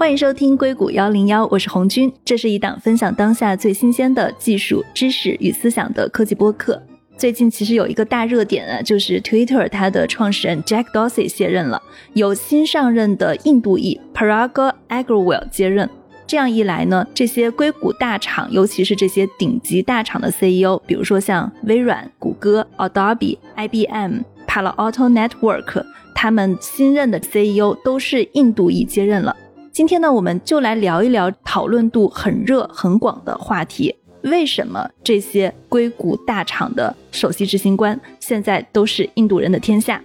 [0.00, 2.10] 欢迎收听硅谷幺零幺，我是红军。
[2.24, 6.82] 这是一档分享当下最新鲜的技术知识与思想的科技播客。
[7.18, 11.82] 最近其实有一个大热点啊，就是 Twitter 它的创始人 Jack Dorsey 卸任了，
[12.14, 15.86] 由新上任的印度裔 Parag Agrawal 接任。
[16.26, 29.36] 这样一来呢，这些硅谷大厂，尤其是这些顶级大厂的 CEO，比如说像微软、谷歌、Adobe、IBM、Palo Alto Network，他们新任的 CEO 都是印度裔接任了。
[29.72, 40.02] 今天呢，我们就来聊一聊讨论度很热、很广的话题：为什么这些硅谷大厂的首席执行官现在都是印度人的天下？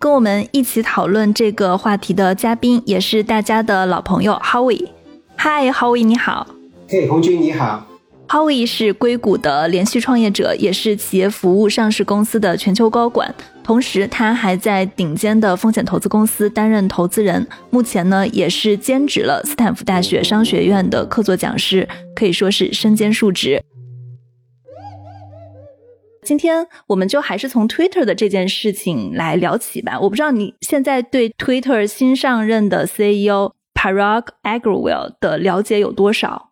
[0.00, 4.88] 跟我们一起讨论这个话题的嘉宾，也是大家的老朋友 Howie。
[5.36, 6.46] 嗨，Howie，你好。
[6.88, 7.86] 嘿，红军你好。
[8.28, 13.34] Howie 是硅谷的连续创业者，也是企业服务上市公司的全球高管。
[13.64, 17.46] 同时，他还在顶尖的风险投资公司担任投资人。
[17.70, 23.62] 目前呢，也是兼职了斯坦福大学商学院的客座讲师，可以说是身兼数职。
[26.22, 29.98] 今天我们就还是从 Twitter 的这件事情来聊起吧。
[29.98, 36.47] 我不知道你现在对 Twitter 新上任的 CEO Parag Agrawal 的了解有多少？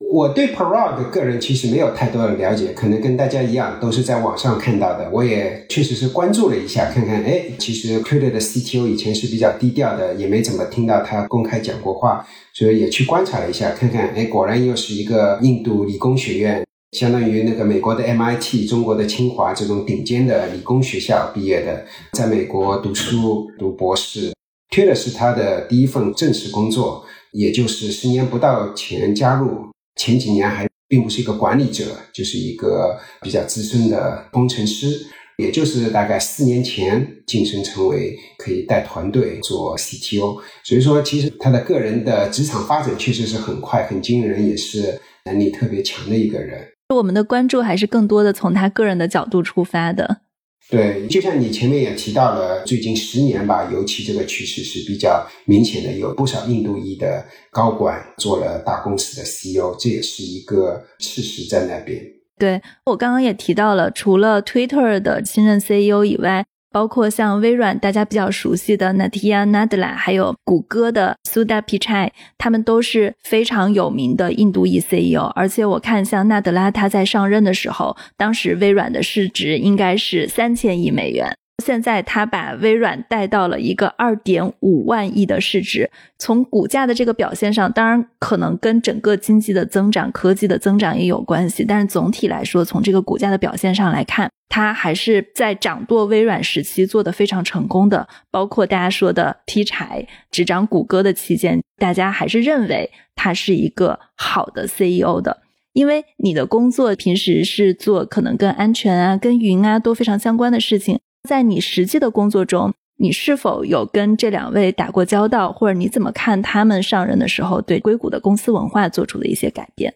[0.00, 5.10] 我对 Parag 个人其实没有太多的了解，可能跟大家一样，都是在网上看到的。
[5.12, 12.24] 我也确实是关注了一下，看看，哎，其实 Twitter 的 CTO 以前是比较低调的，也没怎么听到他公开讲过话，
[12.54, 24.32] 所以也去观察了一下，看看，哎，果然又是一个印度理工学院，相当于那个美国的 MIT、中国的清华这种顶尖的理工学校毕业的，在美国读书读博士
[24.70, 29.68] Ture 是他的第一份正式工作，也就是十年不到前加入。
[29.98, 40.40] 前几年还并不是一个管理者，就是一个比较资深的工程师，也就是大概四年前晋升成为可以带团队做 CTO。
[40.64, 46.66] 所以说，其实他的个人的职场发展确实是很快、很惊人，也是能力特别强的一个人。
[46.94, 50.22] 我们的关注还是更多的从他个人的角度出发的。
[50.70, 61.98] 对，就像你前面也提到了，最近十年吧，尤其这个趋势是比较明显的，有不少印度裔的高管做了大公司的 CEO，这也是一个事实在那边。
[62.38, 66.44] 对我刚刚也提到了，除了 Twitter 的新任 CEO 以外。
[66.70, 75.24] 包括像微软大家比较熟悉的 Natya Nadella，还有谷歌的 s u d a Pichai，他们都是非常有名的印度裔 CEO。
[75.34, 81.36] 而且我看像纳德拉他在上任的时候，当时微软的市值应该是三千亿美元。
[81.64, 91.64] 现在他把微软带到了一个二点五万亿的市值，从股价的这个表现上，当然可能跟整个经济的增长、科技的增长也有关系。
[91.64, 98.08] 但是总体来说，从这个股价的表现上来看，他还是在掌舵微软时期做的非常成功的。
[98.30, 105.42] 包括大家说的劈柴执掌谷歌的期间，大家还是认为他是一个好的 CEO 的，
[105.72, 110.98] 因为你的工作平时是做可能跟安全啊、跟云啊都非常相关的事情。
[111.28, 119.94] 在你实际的工作中，你是否有跟这两位打过交道，或者你怎么看他们上任的时候对硅谷的公司文化做出的一些改变？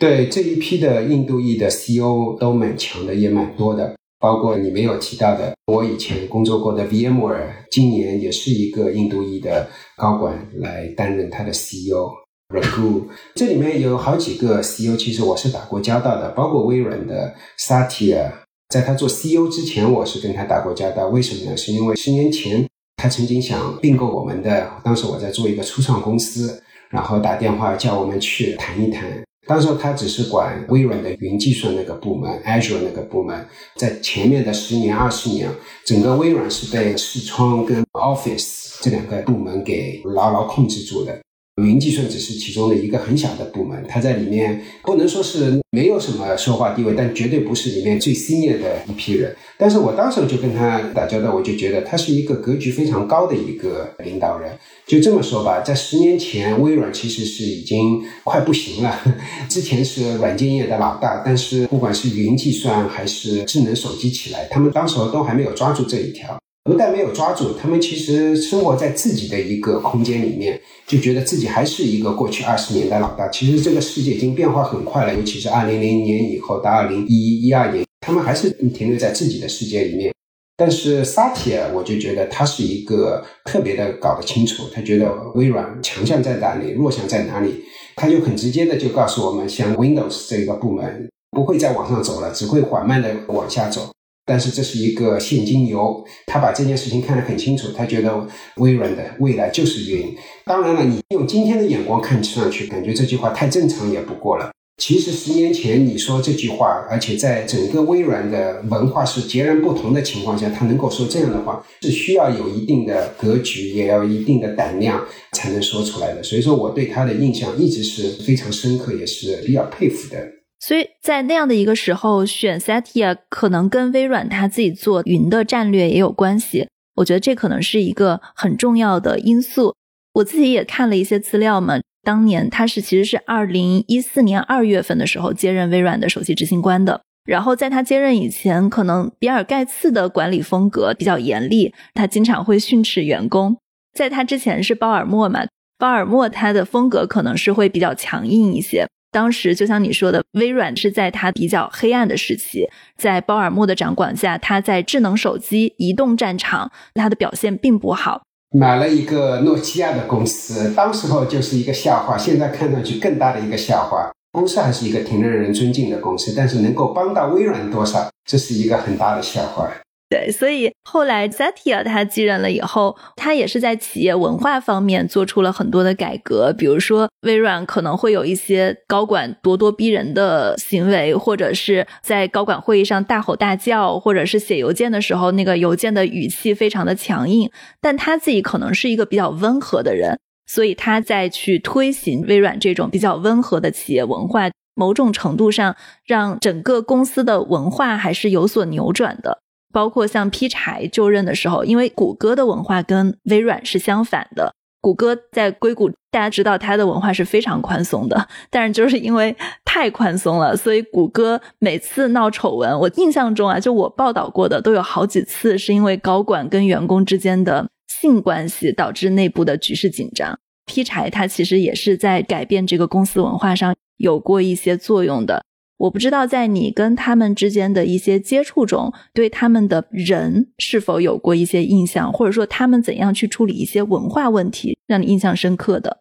[0.00, 3.94] 对这一批的印度裔的 CEO 都蛮强的，也蛮多的。
[4.18, 9.68] 包括你没有提到的，我以前工作过的 VMware，今年也是一个印度裔的
[9.98, 12.08] 高管来担任他的 CEO。
[12.48, 18.32] Raghu，这里面有好几个 CEO，其实我是打过交道的，包括微软的 Satya。
[18.70, 21.08] 在他做 CEO 之前，我是跟他打过交道。
[21.08, 21.56] 为什么呢？
[21.58, 29.22] 是因为十年前他曾经想并购我们的，当时我在做一个初创公司，然后打电话叫我们去谈一谈。
[29.50, 33.44] 当时他只是管微软的云计算那个部门，Azure 那个部门。
[33.74, 35.50] 在前面的十年、二十年，
[35.84, 41.20] 整个微软是被视窗跟 Office 这两个部门给牢牢控制住的。
[41.66, 49.34] 云计算只是其中的一个很小的部门，它在里面不能说是没有什么说话地位，但绝对不是里面最鲜艳的一批人。
[49.56, 54.50] 但是我当时就跟他打交道，我就觉得他是一个格局非常高的一个领导人。
[54.86, 59.00] 就这么说吧，在十年前，微软其实是已经快不行了。
[59.48, 66.38] 之前是软件业的老大，但是不管是云计算还是智能手机起来，他们当时都还没有抓住这一条。
[66.62, 73.28] 不但没有抓住，他们其实生活在自己的一个空间里面，就觉得自己还是一个过去二十年的老大。
[73.28, 80.12] 其实这个世界已经变化很快了，尤其是二零零年以后到二零一一一二年，他们还是停留在自己的世界里面。
[80.58, 87.64] 但是萨提尔，我就觉得他是一个特别的搞得清楚，他觉得微软强项在哪里，弱项在哪里，
[87.96, 93.90] 他就很直接的就告诉我们，像 Windows 这个部门不会再往上走了，只会缓慢的往下走。
[94.30, 98.28] 但是这是一个现金流，他把这件事情看得很清楚，他觉得
[98.58, 100.14] 微软的未来就是云。
[100.44, 104.52] 当然了，你用今天的眼光看上去，感觉这句话太正常也不过了。
[104.80, 116.22] 其实十年前你说这句话，而且在整个微软的文化是截然不同的情况下，他能够说这样的话，是需要有一定的格局，也要一定的胆量才能说出来的。
[116.22, 120.39] 所以说，我对他的印象一直是非常深刻，也是比较佩服的。
[120.60, 126.68] 所以在那样的一个时候，选 Satya 可能跟微软他自己做云的战略也有关系。
[126.96, 129.74] 我觉得这可能是一个很重要的因素。
[130.12, 137.00] 我自己也看了一些资料嘛，当年他是其实是二零一四年二月份的时候接任微软的首席执行官的。
[137.24, 143.56] 然后在他接任以前，可能比尔盖茨的管理风格比较严厉，他经常会训斥员工。
[143.94, 145.46] 在他之前是鲍尔默嘛，
[145.78, 148.86] 鲍尔默他的风格可能是会比较强硬一些。
[149.10, 152.66] 当时就像你说的，微软是在它比较黑暗的时期，
[152.96, 158.22] 在鲍尔默的掌管下，它在智能手机、移动战场，它的表现并不好。
[158.56, 164.10] 买了一个诺基亚的公司，当时候就是一个笑话，现在看上去更大的一个笑话。
[164.32, 169.68] 公司还是一个挺让人尊敬的公司，但是能够帮到微软多少，这是一个很大的笑话。
[170.10, 176.52] 对，所以后来 Satya 他继任了以后，他也是在企业文化方面做出了很多的改革。
[176.52, 187.48] 比如说，微软可能会有一些高管咄咄逼人的行为，或者是在高管会议上大吼大叫，或者是写邮件的时候那个邮件的语气非常的强硬。
[187.80, 199.38] 但他自己可能是一个比较温和的人，所以他在去推行微软这种比较温和的企业文化，某种程度上让整个公司的文化还是有所扭转的。
[199.72, 204.54] 包括像劈柴就任的时候，因为谷歌的文化跟微软是相反的。
[204.82, 217.68] 谷歌在硅谷，大家知道它的文化是非常宽松的，但是就是因为太宽松了，所以谷歌每次闹丑闻，我印象中啊，就我报道过的都有好几次是因为高管跟员工之间的
[218.00, 220.38] 性关系导致内部的局势紧张。
[220.64, 225.44] 劈柴它其实也是在改变这个公司文化上有过一些作用的。
[225.80, 236.00] 我不知道在你跟他们之间的一些接触中，对他们的人是否有过一些印象，或者说他们怎样去处理一些文化问题，让你印象深刻的？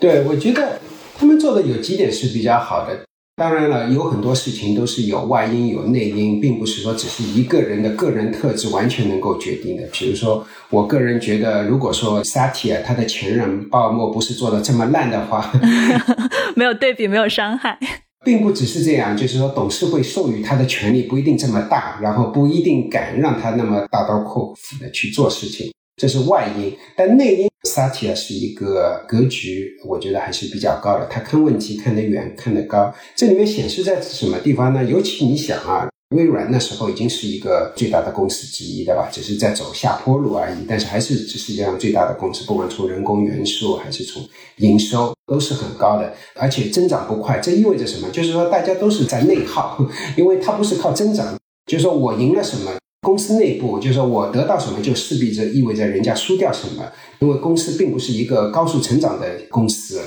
[0.00, 0.80] 对，我觉得
[1.14, 3.04] 他们做的有几点是比较好的。
[3.36, 9.82] 当然了，有很多事情都是有外因有内因，并不是说只是一个人的个人特质完全能够决定的。
[9.92, 15.52] 比如说，我个人觉得，如果说 Satya 他的前任鲍尔默不是做的这么烂的话
[16.56, 17.78] 没有对比，没有伤害。
[18.24, 26.76] 并不只是这样，就是说董事会授予他的权利不一定这么大，然后不一定敢让他那么大刀阔斧的去做事情，这是外因。
[26.96, 31.06] 但内因，Satya 是一个格局，我觉得还是比较高的。
[31.06, 32.92] 他看问题看得远，看得高。
[33.16, 34.84] 这里面显示在什么地方呢？
[34.84, 35.88] 尤其你想啊。
[36.16, 39.08] 微软那时候已经是一个最大的公司之一，对吧？
[39.12, 44.20] 只是在走下坡路而已，但是还是这世界上最大的公司，不管从人工元素还是从
[44.56, 47.38] 营收都是很高的，而且增长不快。
[47.38, 48.10] 这意味着什么？
[48.10, 49.78] 就是说大家都是在内耗，
[50.18, 51.38] 因为它不是靠增长。
[51.70, 52.72] 就是说我赢了什么，
[53.02, 56.84] 公司内部就是说我得到什么，就势必着意味着人家输掉什么，
[57.20, 60.00] 因为公司并不是一个高速成长的公司。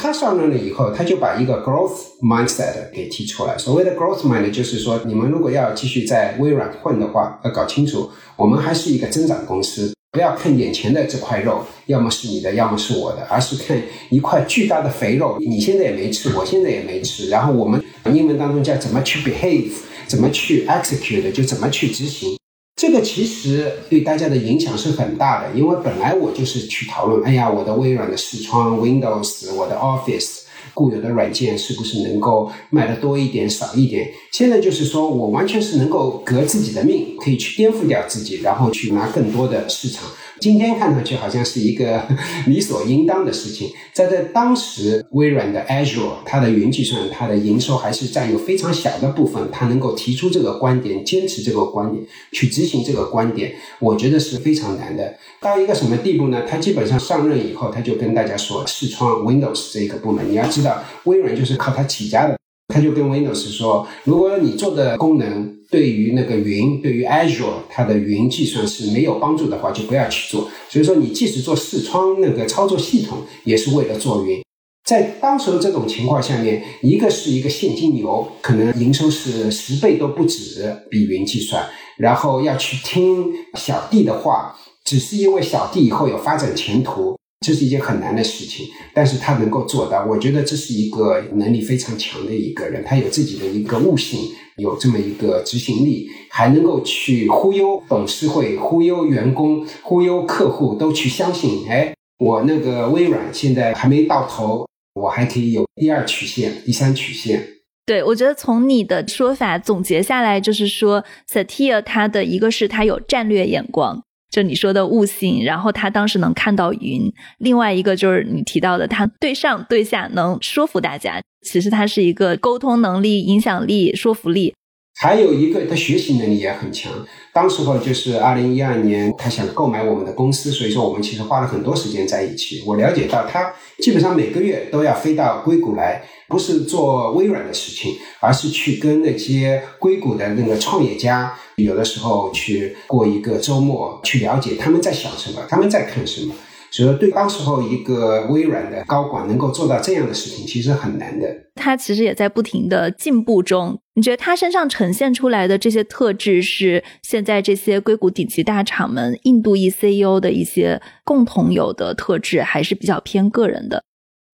[0.00, 3.58] 他上任了以后，他就把一个 growth mindset 给提出来。
[3.58, 17.80] 所谓的 growth mind 就是说，你们如果要继续在微软混的话，要搞清楚，我们还是一个增长公司，不要看眼前的这块肉，要么是你的，要么是我的，而是看一块巨大的肥肉，你现在也没吃，我现在也没吃，然后我们
[18.12, 19.70] 英文当中叫怎么去 behave，
[20.08, 22.36] 怎么去 execute，就怎么去执行。
[22.74, 30.39] 这个其实对大家的影响是很大的，因为本来我就是去讨论，哎呀，我的微软的视窗 Windows，我的 Office
[30.74, 34.10] 固有的软件是不是能够卖的多一点、少一点？
[34.30, 40.04] 现在就是说我完全是能够革自己的命，可以去颠覆掉自己，然后去拿更多的市场。
[40.40, 42.02] 今天看上去好像是一个
[42.48, 49.50] 理所应当的事情，在在当时，微软的 Azure 它的云计算，它的营收还是占有非常小的部分。
[49.52, 55.14] 它能够提出这个观点，坚持这个观点，去执行这个观点，我觉得是非常难的。
[55.40, 56.42] 到一个什么地步呢？
[56.48, 62.39] 他基本上上任以后，他就跟大家说，视窗 Windows 这一个部门，你要知道，微软就是靠它起家的。
[62.70, 70.48] 他就跟 Windows 说，如果你做的功能对于那个云，对于 Azure 它的云计算是没有帮助的话，就不要去做。
[70.68, 74.40] 所以说，你即使做视窗那个操作系统，也是为了做云。
[74.88, 81.64] 在当时的这种情况下面，一个是一个现金流，可能营收是十倍都不止，比云计算，
[81.98, 87.19] 然后要去听小弟的话，只是因为小弟以后有发展前途。
[87.40, 94.20] 这是一件很难的事情，但是他能够做到，我觉得这是一个能力非常强的一个人，他有自己的一个悟性，
[94.58, 101.66] 有这么一个执行力，还能够去忽悠董事会、忽悠员工、忽悠客户，都去相信。
[101.66, 107.42] 哎，我那个微软现在还没到头，我还可以有第二曲线、第三曲线。
[107.86, 114.02] 对，我觉得从你的说法总结下来，就是说，Satya 他的一个是他有战略眼光。
[114.30, 117.12] 就你说的悟性，然后他当时能看到云。
[117.38, 121.20] 另外一个就是你提到的，他对上对下能说服大家。
[121.42, 124.54] 其实他是一个沟通能力、影响力、说服力。
[125.02, 126.92] 还有一个，他学习能力也很强。
[127.32, 132.62] 当时候就是二零一二年，他想购买我们的公司，所以说我们其实花了很多时间在一起。
[132.66, 146.34] 我了解到，他基本上每个月都要飞到硅谷来，不是做微软的事情，而是去跟那些硅谷的那个创业家，有的时候去过一个周末，去了解他们在想什么，他们在看什么。
[146.70, 151.26] 所以，对当时候一个微软的高管能够做到这样的事情，其实很难的。
[151.56, 153.78] 他其实也在不停的进步中。
[153.94, 163.82] 你觉得他身上呈现出来的这些特质，是现在这些硅谷顶级大厂们印度裔 CEO 的一些共同有的特质，还是比较偏个人的？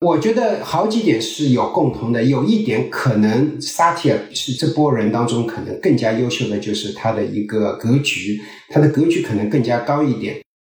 [0.01, 2.24] 我觉得好几点是有共同的。
[2.25, 8.39] 有一点可能，萨提尔是这波人当中可能更加优秀的，就是他的一个格局，
[8.70, 10.36] 他的格局可能更加高一点。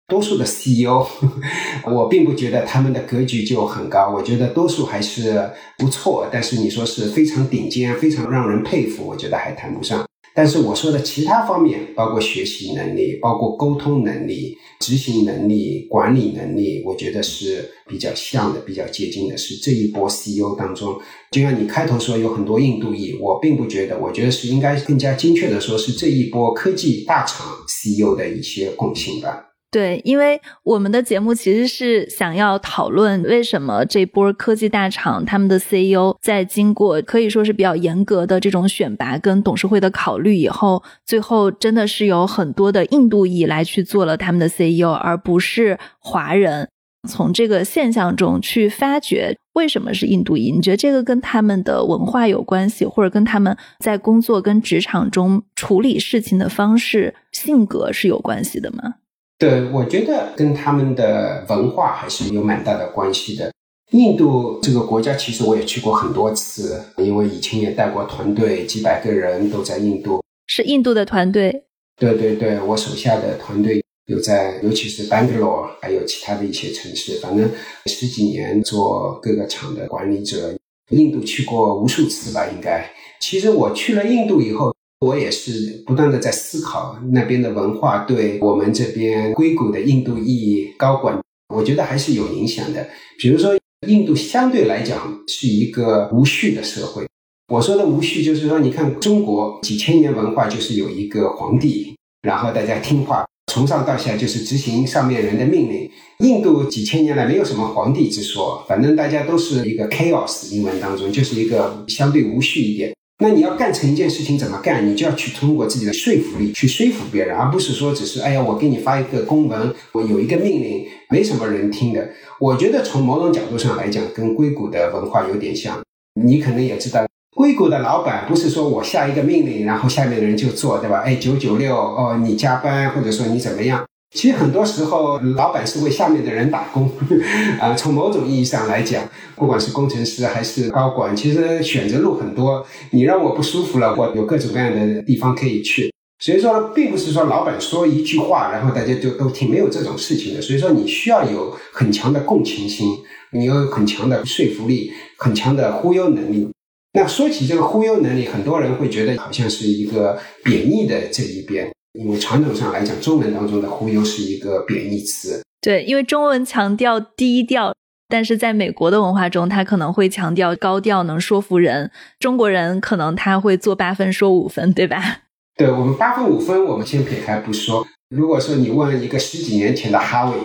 [0.08, 1.04] 多数的 CEO，
[1.84, 6.28] 我并不觉得他们的格局就很高，我觉得多数还是不错。
[6.30, 10.06] 但是你说是非常顶尖、非常让人佩服，我觉得还谈不上。
[10.32, 19.36] 但是我说的其他方面，包括学习能力、包括沟通能力、执行能力、管理能力，我觉得是比较像的、比较接近的。
[19.36, 20.94] 是这一波 CEO 当中，
[21.32, 29.45] 就像你开头说有很多印度裔，我并不觉得，我觉得是应该更加精确的说，是这一波科技大厂 CEO 的一些共性吧。
[29.70, 46.68] 对，因为我们的节目其实是想要讨论为什么这波科技大厂他们的 CEO 在经过可以说是比较严格的这种选拔跟董事会的考虑以后，最后真的是有很多的印度裔来去做了他们的 CEO，而不是华人。
[47.08, 58.94] 从这个现象中去发掘为什么是印度裔，你觉得这个跟他们的文化有关系，或者跟他们在工作跟职场中处理事情的方式、性格是有关系的吗？
[59.38, 63.52] 对，我觉得跟他们的文化还是有蛮大的关系的。
[63.90, 70.22] 印度这个国家，其实我也去过很多次，因为以前也带过团队，几百个人都在印度。
[70.46, 71.64] 是印度的团队？
[71.98, 77.18] 对对对，我手下的团队有在，尤其是 Bangalore，还有其他的一些城市。
[77.20, 77.48] 反正
[77.84, 80.56] 十几年做各个厂的管理者，
[80.90, 82.90] 印度去过无数次吧，应该。
[83.20, 84.74] 其实我去了印度以后。
[85.00, 91.20] 我也是不断的在思考那边的文化对我们这边硅谷的印度裔高管，
[91.54, 92.88] 我觉得还是有影响的。
[93.18, 93.54] 比如说，
[93.86, 97.06] 印度相对来讲是一个无序的社会。
[97.52, 105.90] 我说的无序，就是说，你看中国几千年文化就是有一个皇帝，然后大家听话，从上到下就是执行上面人的命令。
[106.20, 112.95] 印度几千年来没有什么皇帝之说，反正大家都是一个 chaos，英文当中就是一个相对无序一点。
[113.18, 114.86] 那你要干成一件事情，怎么干？
[114.86, 122.10] 你就要去通过自己的说服力去说服别人，而不是说只是哎呀，我给你发一个公文，我有一个命令，没什么人听的。
[122.38, 125.80] 我觉得从某种角度上来讲，跟硅谷的文化有点像。
[126.20, 131.00] 你可能也知道，硅谷的老板不是说我下一个命令，然后下面的人就做，对吧？
[131.00, 133.82] 哎，九九六哦，你加班或者说你怎么样？
[134.16, 136.90] 其实很多时候，老板是为下面的人打工，
[137.60, 142.66] 啊，从某种意义上来讲，不管是工程师还是高管，其实选择路很多。
[142.92, 145.92] 你让我不舒服了，我有各种各样的地方可以去。
[146.18, 150.40] 所以说，并不是说老板说一句话，然后大家就都听，没有这种事情的。
[150.40, 152.88] 所以说，你需要有很强的共情心，
[153.32, 156.48] 你有很强的说服力，很强的忽悠能力。
[156.94, 161.70] 那说起这个忽悠能力，很多人会觉得好像是一个贬义的这一边。
[161.98, 165.42] 因为传统上来讲，中文当中的忽悠是一个贬义词。
[165.60, 167.74] 对，因为中文强调低调，
[168.08, 171.90] 但是在美国的文化中，他可能会强调高调，能说服人。
[172.20, 175.22] 中国人可能他会做八分说五分，对吧？
[175.56, 177.86] 对我们八分五分，我们先撇开不说。
[178.10, 180.36] 如果说你问一个十几年前的哈维，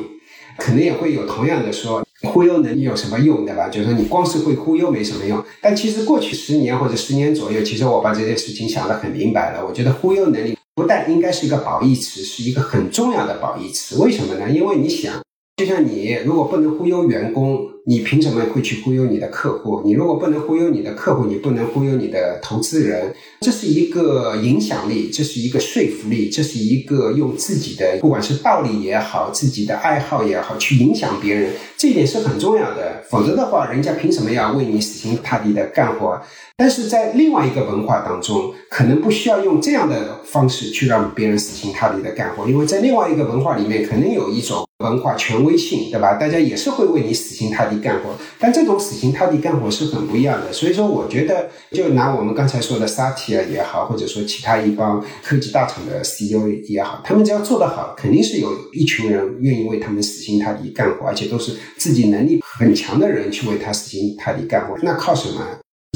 [0.57, 3.67] 可能也会有同样的说，忽悠能力有什么用，对吧？
[3.67, 5.43] 就是说你光是会忽悠没什么用。
[5.61, 9.63] 但其实过去十年或者十年左右，其实我把这件事情想得很明白了。
[9.63, 10.57] 我觉得忽悠能力。
[10.73, 13.97] 不但应该是一个褒义词，是一个很重要的褒义词。
[13.97, 14.49] 为什么呢？
[14.49, 15.21] 因为你想，
[15.57, 19.81] 就像你如果不能忽悠员工，你凭什么会去忽悠你的客户？
[19.83, 23.13] 你如果不能忽悠你的客户，你不能忽悠你的投资人。
[23.41, 31.51] 这是一个影响力，这是一个说服力，这是一个用自己的不管是道理也好，自己的爱好也好，去影响别人。
[31.75, 33.03] 这一点是很重要的。
[33.09, 36.21] 否则的话，人家凭什么要为你死心塌地的干活？
[36.61, 46.13] 但是在另外一个文化当中，可能不需要用这样的方式去让别人死心塌地的干活，因为在另外一个文化里面，可能有一种文化权威性，对吧？
[46.13, 50.53] 大家也是会为你死心塌地干活，但这种死心塌地干活是很不一样的。
[50.53, 64.77] 所以说，我觉得就拿我们刚才说的萨提亚也好，或者说其他一帮科技大厂的 CEO 也好，他们只要做得好，肯定是有一群人愿意为他们死心塌地干活，而且都是自己能力很强的人去为他死心塌地干活。
[64.83, 65.41] 那靠什么？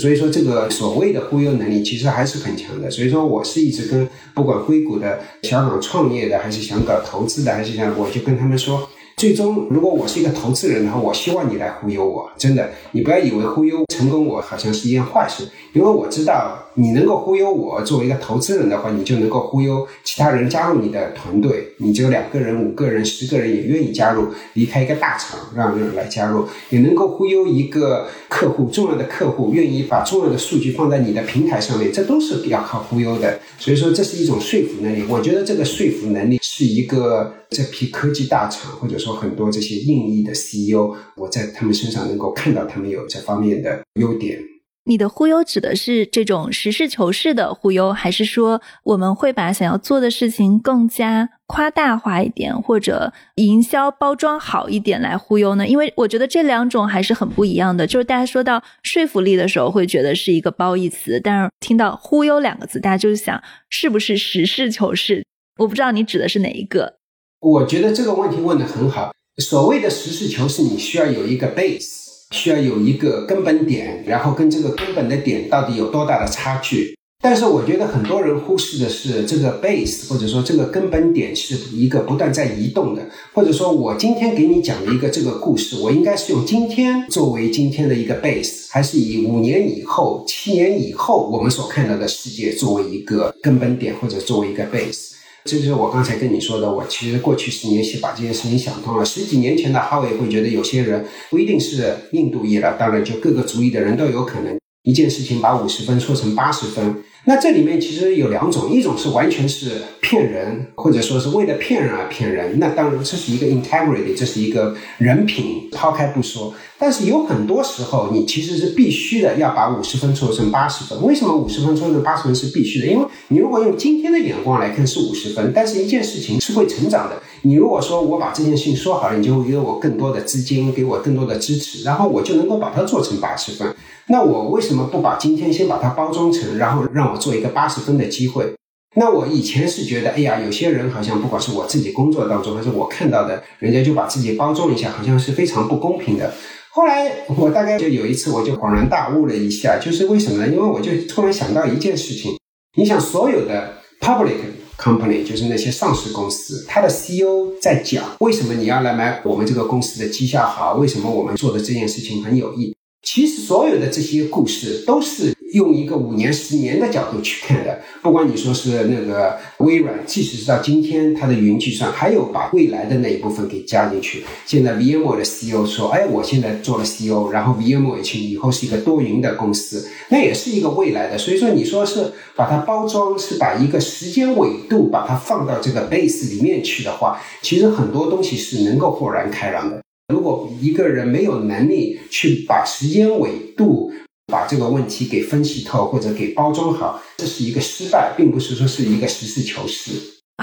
[0.01, 2.91] 所以说，这个所谓的忽悠能力其实还是很强的。
[2.91, 8.89] 所以说，我是一直跟不管硅谷的、香港创业的，还是想搞投资的，还是想，我就跟他们说。
[9.17, 12.29] 最终，如果我是一个投资人的话，我希望你来忽悠我。
[12.37, 17.81] 真的，你不要以为忽悠成功我好像是一件坏事，因为我知道你能够忽悠我。
[17.83, 21.65] 作为一个投资人的话，你就能够忽悠其他人加入你的团队。
[21.77, 33.39] 你只有两个人、五个人、十个人也愿意加入，离开一个大厂让人来加入，也能够忽悠一个客户重要的客户愿意把重要的数据放在你的平台上面，这都是要靠忽悠的。
[33.57, 35.05] 所以说，这是一种说服能力。
[35.07, 39.15] 我觉得这个说服能力是一个这批科技大厂或者说。
[39.15, 44.37] 很多这些应役的 CEO，我在他们身上能够看到他们有这方面的优点。
[44.83, 55.65] 你的忽悠指的是这种实事求是的忽悠，还是说我们会把想要做的事情更加夸大化一点，或者营销包装好一点来忽悠呢？
[55.65, 57.87] 因为我觉得这两种还是很不一样的。
[57.87, 65.25] 就是大家说到说服力的时候，会觉得是一个褒义词，但是听到忽悠两个字，大家就是想是不是实事求是？
[65.57, 66.97] 我不知道你指的是哪一个。
[67.45, 69.11] 我觉得这个问题问得很好。
[69.37, 71.85] 所谓的实事求是，你需要有一个 base，
[72.31, 76.97] 需要有一个根本点，然后跟这个根本的点到底有多大的差距。
[77.21, 83.07] 但是我觉得很多人忽视的是这个 base，或者说这个根本点是一个不断在移动的。
[83.31, 95.11] 或者说我今天给你讲的一个这个故事，我应该是用今天作为今天的一个 base，还是以五年以后、七年以后我们所看到的世界作为一个根本点，或者作为一个 base？
[95.45, 99.05] 这就是我刚才跟你说的，我其实过去十年是把这件事情想通了。
[99.05, 107.03] 十几年前的哈维会觉得有些人不一定是印度裔了，当然就各个族裔的人都有可能一件事情把五十分说成八十分。
[107.27, 112.59] 那这里面其实有两种，一种是完全是骗人，或者说是为了骗人而骗人。
[112.59, 116.53] 那当然这是一个 integrity，这是一个人品，抛开不说。
[116.77, 121.01] 但是有很多时候，你其实是必须的要把五十分凑成八十分。
[121.03, 122.87] 为什么五十分凑成八十分是必须的？
[122.87, 127.21] 因为你如果用今天的眼光来看是五十分，但是一件事情是会成长的。
[127.45, 133.71] 你如果说我把这件事情说好了，你就会给我更多的资金，给我更多的支持，然后我就能够把它做成八十分。
[134.07, 138.51] 那我为什么不把今天先把它包装成，然后让我做一个八十分的机会？
[138.95, 146.33] 那我以前是觉得，哎呀，有些人好像不管是我自己工作当中，还是我看到的，人家就把自己包装一下，好像是非常不公平的。
[146.71, 150.47] 后来我大概就有一次，我就恍然大悟了一下，就是为什么呢？
[150.47, 152.31] 因为我就突然想到一件事情，
[152.75, 154.37] 你想所有的 public
[154.77, 160.73] company，就是那些上市公司，它的 CEO 在讲，为什么你要来买我们这个公司的绩效好？
[160.75, 162.74] 为什么我们做的这件事情很有意义？
[163.05, 165.33] 其实所有的这些故事都是。
[165.53, 174.25] 用一个五年、十年的角度去看的，不管你说是那个微软，即使是到今天，它的云计算还有把未来的那一部分给加进去。
[174.45, 189.84] 现在 VMware 的 CEO 说：“哎，我现在做了 CEO，然后 VMware 以后是一个多云的公司，那也是一个未来的。”所以说，你说是把它包装，是把一个时间纬度把它放到这个 base 里面去的话，其实很多东西是能够豁然开朗的。
[190.07, 193.91] 如果一个人没有能力去把时间维度，
[194.27, 199.91] 把这个问题给分析透或者给包装好，这是一个失败，并不是说是一个实事求是。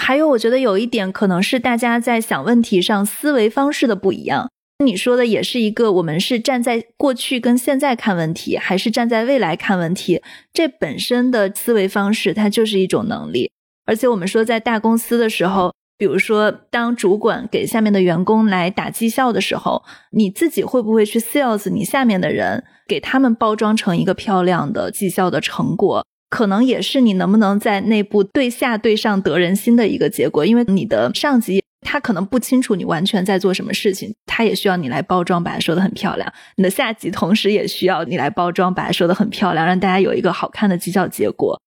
[0.01, 4.51] 还有，我觉得有一点可能是大家在想问题上思维方式的不一样。
[4.85, 10.20] 你说的也是一个，我们是站在过去跟现在看问题，还是站在未来看问题？
[10.53, 13.53] 这本身的思维方式，它就是一种能力。
[13.85, 15.72] 而且我们说，在大公司的时候。
[16.03, 26.05] 比如说，当主管给下面的员工来打绩效的时候，你自己会不会去 sales 你下面的人，给他们包装成一个漂亮的绩效的成果？
[26.29, 30.45] 可能也是你能不能在内部对下对上得人心的一个结果。
[30.45, 36.33] 因为你的上级他可能不清楚你完全在做什么事情，他也需要你来包装，把它说的很漂亮。
[36.57, 41.62] 你的下级同时也需要你来包装，把它说的很漂亮，让大家有一个好看的绩效结果。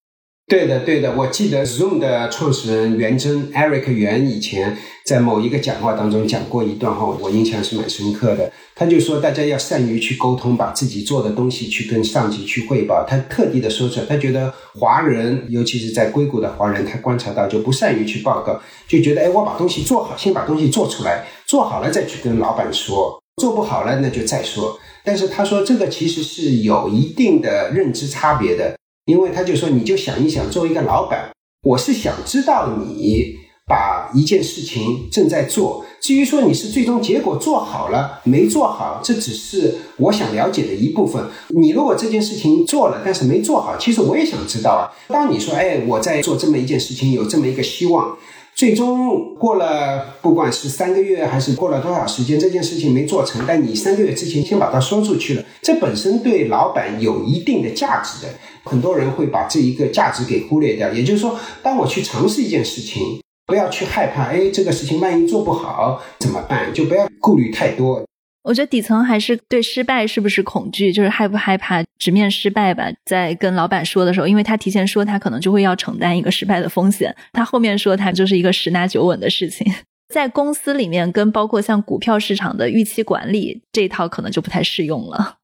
[0.48, 8.52] 对的，对的，我记得 Zoom 的创始人袁征 Eric 袁以前在某一个讲话当中讲过一段话，我印象是蛮深刻的。
[8.76, 13.04] 他就说，大家要善于去沟通，把自己做的东西去跟上级去汇报。
[13.08, 23.20] 他特地的说出来，他觉得华人，尤其是在硅谷的华人，他观察到就不善于去报告，就觉得哎，我把东西做好，先把东西做出来，做好了再去跟老板说。
[23.42, 24.80] 做不好了那就再说。
[25.04, 31.32] 但是他说这个其实是有一定的认知差别的，因为他就说你就想一想，作为一个老板，
[31.64, 33.44] 我是想知道你。
[33.68, 41.24] 把一件事情正在做，至于说你是最终结果做好了没做好，这只是我想了解的一部分。
[41.50, 44.94] 你如果这件事情做了，但是没做好，其实我也想知道啊。
[45.08, 48.16] 当你说，哎，我在做这么一件事情，有这么一个希望，
[48.54, 58.32] 最终过了不管是三个月还是过了多少时间，这件事情没做成，但你三个月之前先把它说出去了，这本身对老板有一定的价值的。
[58.66, 60.92] 很多人会把这一个价值给忽略掉。
[60.92, 63.20] 也就是说，当我去尝试一件事情。
[63.48, 66.74] 不要去害怕，哎，这个事情万一做不好怎么办？
[66.74, 68.04] 就不要顾虑太多。
[68.42, 72.92] 我觉得底层还是对失败是不是恐惧，就是害不害怕直面失败吧。
[73.06, 79.72] 在跟老板说的时候，因为他提前说他可能就会要承担一个失败的风险，他后面说他就是一个十拿九稳的事情。
[80.12, 85.36] 在公司里面，跟包括像股票市场的预期管理这一套，可能就不太适用了。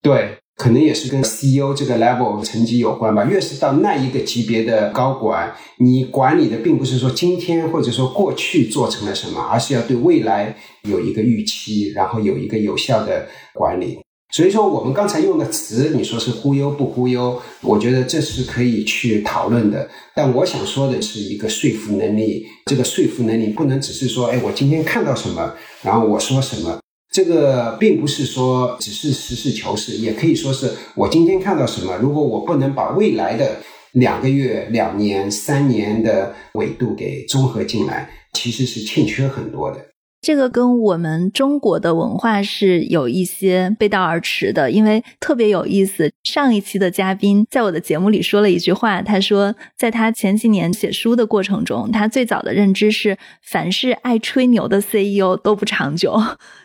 [0.00, 0.38] 对。
[0.56, 3.24] 可能也是跟 CEO 这个 level 层级有关吧。
[3.24, 13.98] 越是到那一个级别的高管，你管理的并不是说今天或者说过去做成了什么，而是要对未来有一个预期，然后有一个有效的管理。
[14.32, 17.42] 所以说，我们刚才用的词，你说是忽悠不忽悠？
[17.62, 19.88] 我觉得这是可以去讨论的。
[20.14, 26.78] 但我想说的是一个说服能力，这个说服能力不能只是说，哎，我今天看到什么，然后我说什么。
[27.10, 33.56] 这个并不是说只是实事求是，也可以说是我今天看到什么，如果我不能把未来的
[33.92, 39.89] 两个月、两年、三年的维度给综合进来，其实是欠缺很多的。
[40.20, 46.12] 这个跟我们中国的文化是有一些背道而驰的，因为特别有意思。
[46.24, 56.20] 上一期的嘉宾在我的节目里说了一句话，他说，在他前几年写书的过程中，他最早的认知是，凡是爱吹牛的 CEO 都不长久，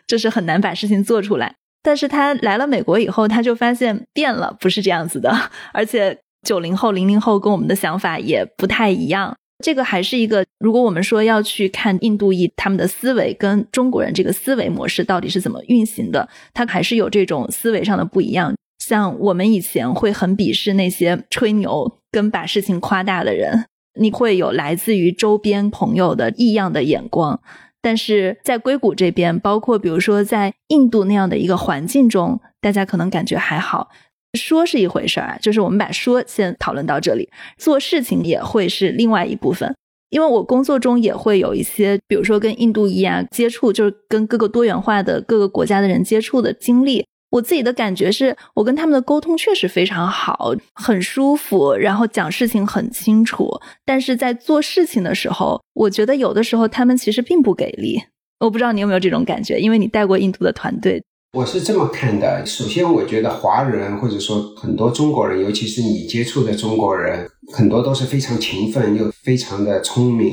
[0.06, 1.56] 就是很难把事情做出来。
[1.82, 5.34] 但是他来了美国以后，他就发现变了，不是这样子的，
[5.72, 9.38] 而且九零后、零零后跟我们的想法也不太一样。
[9.64, 18.54] 这个还是一个，如果我们说要去看印度裔他们的思维跟中国人这个思维模式到底是怎么运行的，它还是有这种思维上的不一样。
[18.80, 23.66] 像我们以前会很鄙视那些吹牛跟把事情夸大的人，
[24.00, 27.40] 你会有来自于周边朋友的异样的眼光。
[27.82, 33.90] 但是在硅谷这边，包括比如说在印度那样的一个环境中，大家可能感觉还好。
[34.36, 39.74] 说是一回事儿，就是我们把说先讨论到这里，做事情也会是另外一部分。
[40.12, 47.06] 因为我工作中也会有一些，比如说跟印度裔啊接触，就是跟各个多元化的各个国家的人接触的经历。
[47.32, 53.60] 我自己的感觉是，我跟他们的沟通确实非常好，很舒服，然后讲事情很清楚。
[53.84, 58.02] 但是在做事情的时候，我觉得有的时候他们其实并不给力。
[58.40, 61.04] 我不知道你有没有这种感觉，因为你带过印度的团队。
[61.36, 70.32] 我是这么看的，首先我觉得华人或者说很多中国人，尤其是你接触的中国人，很多都是非常勤奋又非常的聪明，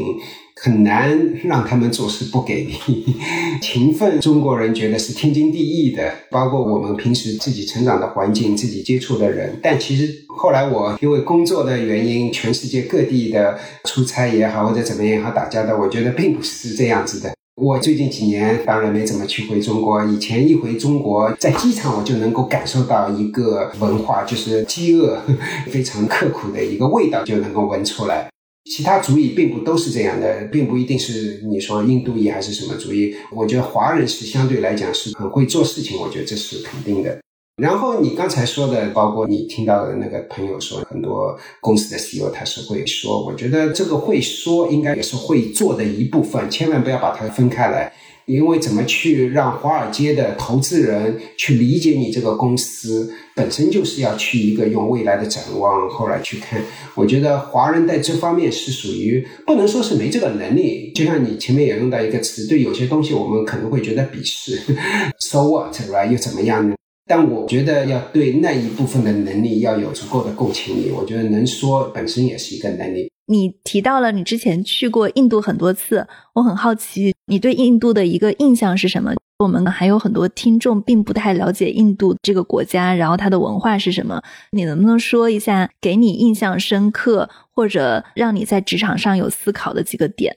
[0.62, 3.16] 很难让他们做事不给力。
[3.60, 9.58] 勤奋，中国人觉得是天经地义的，包括我们平时自己成长的环境、自己接触的人。
[9.60, 17.34] 但其实后来我因为工作的原因，全世界各地的出差也好，或者怎么样也好，打交道，我觉得并不是这样子的。
[17.54, 25.20] 我最近几年当然没怎么去回中国，以前一回中国，在机场我就能够感受到一个文化，就是饥饿
[25.70, 28.30] 非常刻苦的一个味道，就能够闻出来。
[28.70, 33.14] 其他族裔并不都是这样的，并不一定是你说印度裔还是什么族裔。
[33.30, 37.20] 我觉得华人是相对来讲是很会做事情，我觉得这是肯定的。
[37.56, 47.92] 然后你刚才说的，包括你听到的那个朋友说，很多公司的 CEO 他是会说，我觉得这个会说应该也是会做的一部分，千万不要把它分开来，
[48.24, 56.58] 因为怎么去让华尔街的投资人去理解你这个公司，本身就是要去一个用未来的展望后来去看。
[56.94, 64.58] 我觉得华人在这方面是属于不能说是没这个能力，就像你前面也用到一个词，对有些东西我们可能会觉得鄙视，
[65.20, 66.10] so what，right？
[66.10, 66.74] 又怎么样呢？
[67.14, 73.10] 但我觉得要对那一部分的能力要有足够的共情力，我觉得能说本身也是一个能力。
[73.26, 79.12] 你提到了你之前去过印度很多次，我很好奇你对印度的一个印象是什么？
[79.40, 84.22] 我们还有很多听众并不太了解印度这个国家，然后它的文化是什么？
[84.52, 90.34] 你能不能说一下给你印象深刻或者让你在职场上有思考的几个点？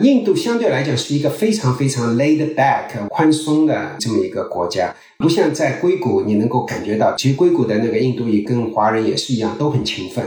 [0.00, 10.24] 印度相对来讲是一个非常非常 laid back 宽松的这么一个国家，不像在硅谷，你能够感觉到，其实硅谷的那个印度裔跟华人也是一样，都很勤奋。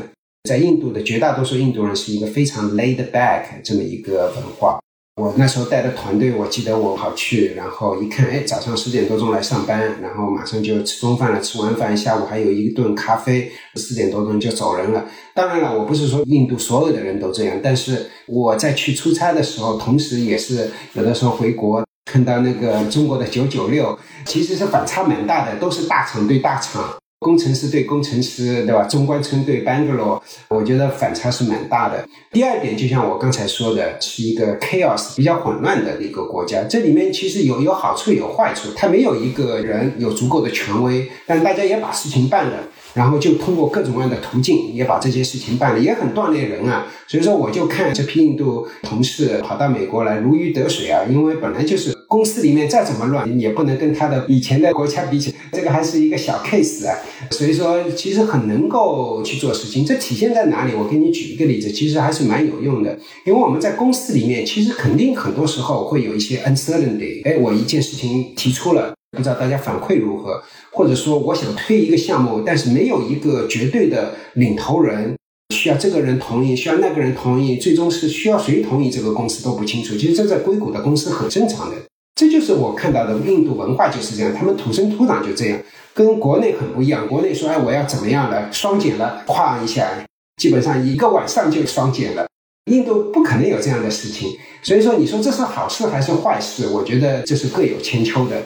[0.47, 4.79] 在印度的绝大多数印度人是一个非常 laid back 这么一个文化。
[5.15, 15.05] 我那时候带的团队，我记得我跑去，然后一看，哎，早上十点多钟来上班，然后马上就吃中饭了，吃完饭下午还有一顿咖啡，四点多钟就走人了。
[15.33, 26.93] 当然了，我不是说印度所有的人都这样，但是我在去出差的时候，同时也是有的时候回国看到那个中国的九九六，其实是反差蛮大的，都是大厂对大厂。
[27.25, 28.83] 工程师对工程师，对吧？
[28.83, 32.07] 中关村对 Bangalore，我觉得反差是蛮大的。
[32.31, 36.63] 第二点，就像我刚才说的，是一个 chaos 比较混乱的一个国家。
[36.65, 42.59] 这里面其实有有好处有坏处，它没有一个人有足够的权威，但大家也把事情办了。
[42.95, 46.87] 然后就通过各种各样的途径也把这些事情办了，也很锻炼人啊。
[47.07, 51.03] 所以说，我就看这批印度同事跑到美国来如鱼得水啊。
[51.07, 56.97] 因为本来就是公司里面再怎么乱，也不能跟他的以前的国家比起，这个还是一个小 case 啊。
[57.31, 59.85] 所以说，其实很能够去做事情。
[59.85, 60.73] 这体现在哪里？
[60.73, 62.97] 我给你举一个例子，其实还是蛮有用的。
[63.25, 67.23] 因为我们在公司里面，其实肯定很多时候会有一些 uncertainty。
[67.25, 68.93] 哎，我一件事情提出了。
[69.15, 75.15] 不知道大家反馈如何，或者说我想推一个项目，但是没有一个绝对的领头人，
[75.55, 79.95] 需要这个人同意，需要那个人同意，最终是需要谁同意，这个公司都不清楚。
[79.95, 81.75] 其实这在硅谷的公司很正常的，
[82.15, 85.59] 这就是我看到的印度文化就是这样，他们土生土长就这样，
[85.93, 87.07] 跟国内很不一样。
[87.07, 90.05] 国内说哎我要怎么样了，双减了，咵一下，
[90.37, 92.27] 基本上一个晚上就双减了。
[92.71, 94.27] 印度不可能有这样的事情，
[94.63, 96.67] 所以说你说这是好事还是坏事？
[96.69, 98.41] 我觉得这是各有千秋的。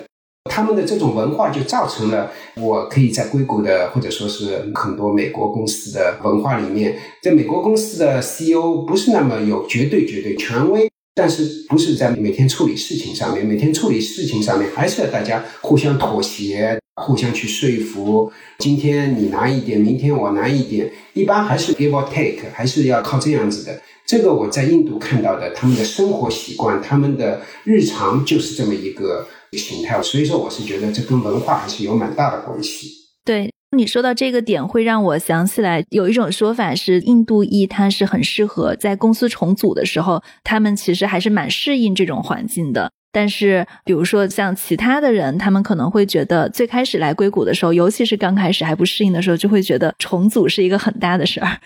[0.45, 18.31] 他们的这种文化就造成了，我可以在硅谷的或者说是很多美国公司的文化里面，在美国公司的 CEO 不是那么有绝对绝对权威，但是不是在每天处理事情上面，每天处理事情上面还是要大家互相妥协，互相去说服。
[18.59, 23.81] 今天你拿一点，明天我拿一点，一般还是 give or take，还是要靠这样子的。
[24.07, 29.27] 这个我在印度看到的，他们的生活习惯，他们的日常就是这么一个。
[29.57, 32.87] 形态，所以说我是觉得这跟文化还是有蛮大的关系。
[33.25, 42.91] 对你说到这个点，会让我想起来有一种说法是，印度裔他是很适合在公司重组的时候，他们其实还是蛮适应这种环境的。
[43.11, 51.59] 但是，比如说像其他的人，他们可能会觉得最开始来硅谷的时候，尤其是刚开始还不适应的时候，就会觉得重组是一个很大的事儿。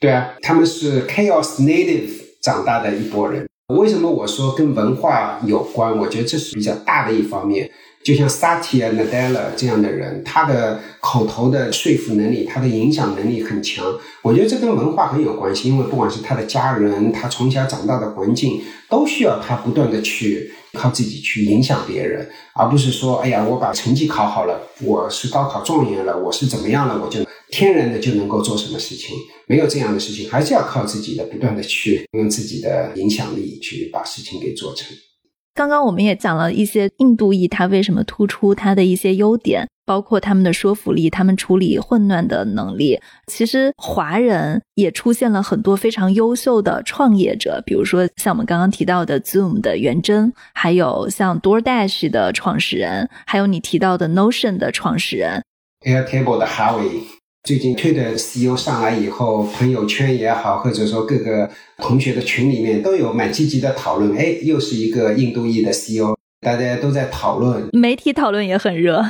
[0.00, 2.10] 对啊，他们是 chaos native
[2.42, 3.46] 长大的一波人。
[3.72, 5.96] 为什么我说跟文化有关？
[5.98, 7.70] 我觉得这是比较大的一方面。
[8.02, 13.84] 就像 Satya Nadella 这样的人，他的口头的说服能力，他的影响能力很强。
[14.22, 27.24] 我觉得这跟文化很有关系，因为不管是他的家人，他从小长大的环境，都需要他不断的去靠自己去影响别人，而不是说，哎呀，我把成绩考好了，我是高考状元了，我是怎么样了，我就。
[27.50, 29.14] 天然的就能够做什么事情？
[29.46, 34.88] 没有这样的事情，还是要靠自己的不断的去用自己的影响力去把事情给做成。
[35.54, 42.98] 刚刚我们也讲了一些印度裔他为什么突出他的一些优点，包括他们的说服力，他们处理混乱的能力。
[43.26, 55.44] 其实华人也出现了很多非常优秀的创业者，比如说像我们刚刚提到的 Zoom 的袁真，还有像 DoorDash 的创始人，还有你提到的 Notion 的创始人
[55.84, 57.21] ，Airtable 的 Harvey。
[57.44, 64.16] 最近推的 CEO 上来以后，朋友圈也好，或者说各个同学的群里面都有蛮积极的讨论。
[64.16, 69.04] 哎，又是一个印度裔的 CEO，大家都在讨论，媒体讨论也很热。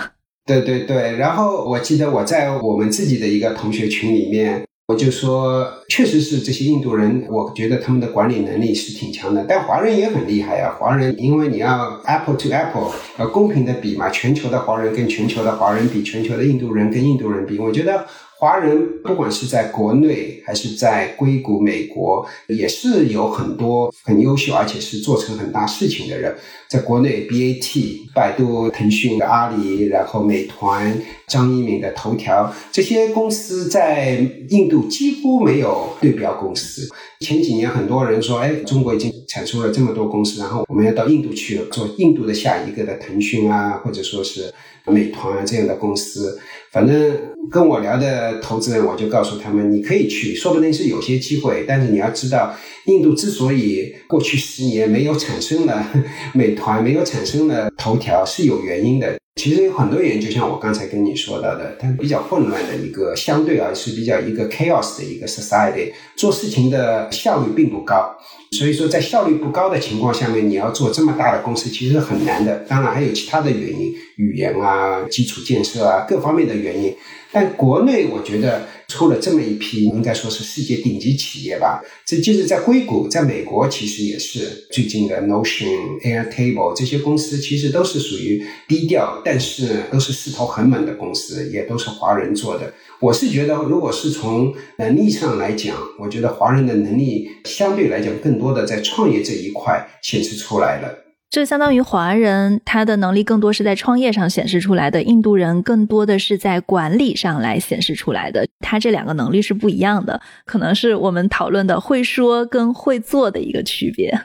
[0.46, 4.64] 对对对，然后我记得我在我们自己的一个同学群里面。
[4.88, 9.46] 我就说，确实是这些印度人，我觉得他们的管理能力是挺强的。
[9.48, 18.06] 但华人也很厉害啊，华人因为你要 apple to apple，呃公平的比嘛，全球的华人跟全球的华人比，全球的印度人跟印度人比，我觉得。
[18.42, 26.34] 华人不管是在国内还是在硅谷、美国，也是有很多很优秀，而且是做成很大事情的人。
[26.68, 36.88] 在国内，BAT、百度、腾讯的阿里，然后美团、张一鸣的头条，这些公司在印度几乎没有对标公司。
[37.20, 44.52] 前几年很多人说，哎，中国已经产出了这么多公司，然后我们要到印度去做印度的下一个的腾讯啊，或者说是
[44.86, 46.40] 美团啊这样的公司。
[46.72, 47.14] 反正
[47.50, 51.64] 跟我聊的投资人，我就告诉他们，你可以去，说不定是有些机会。
[51.66, 52.54] 但是你要知道，
[52.86, 55.86] 印度之所以过去十年没有产生了
[56.32, 59.18] 美团，没有产生了头条，是有原因的。
[59.36, 68.14] 其实有很多原因，就像我刚才跟你说到的，它比较混乱的一个，相对而是比较一个 chaos 的一个 society，做事情的效率并不高。
[68.50, 72.56] 所以说，在效率不高的情况下面，你要做这么大的公司，其实很难的。
[72.68, 76.94] 当然还有其他的原因，语言啊、基础建设啊各方面的原因。
[77.32, 81.82] 但国内我觉得出了这么一批，应该说是世界顶级企业吧。
[82.04, 92.72] 这就是在硅谷，在美国其实也是最近的 Notion、Airtable 这些公司，其实都是属于低调，但是都是势头很猛的公司，也都是华人做的。
[93.00, 101.01] 我是觉得，如果是从能力上来讲，我觉得华人的能力相对来讲更多的在创业这一块显示出来了。
[101.32, 108.46] 这相当于华人他的能力更多是在创业上显示出来的，印度人更多的是在管理上来显示出来的。
[108.60, 114.24] 他这两个能力是不一样的，可能是我们讨论的会说跟会做的一个区别。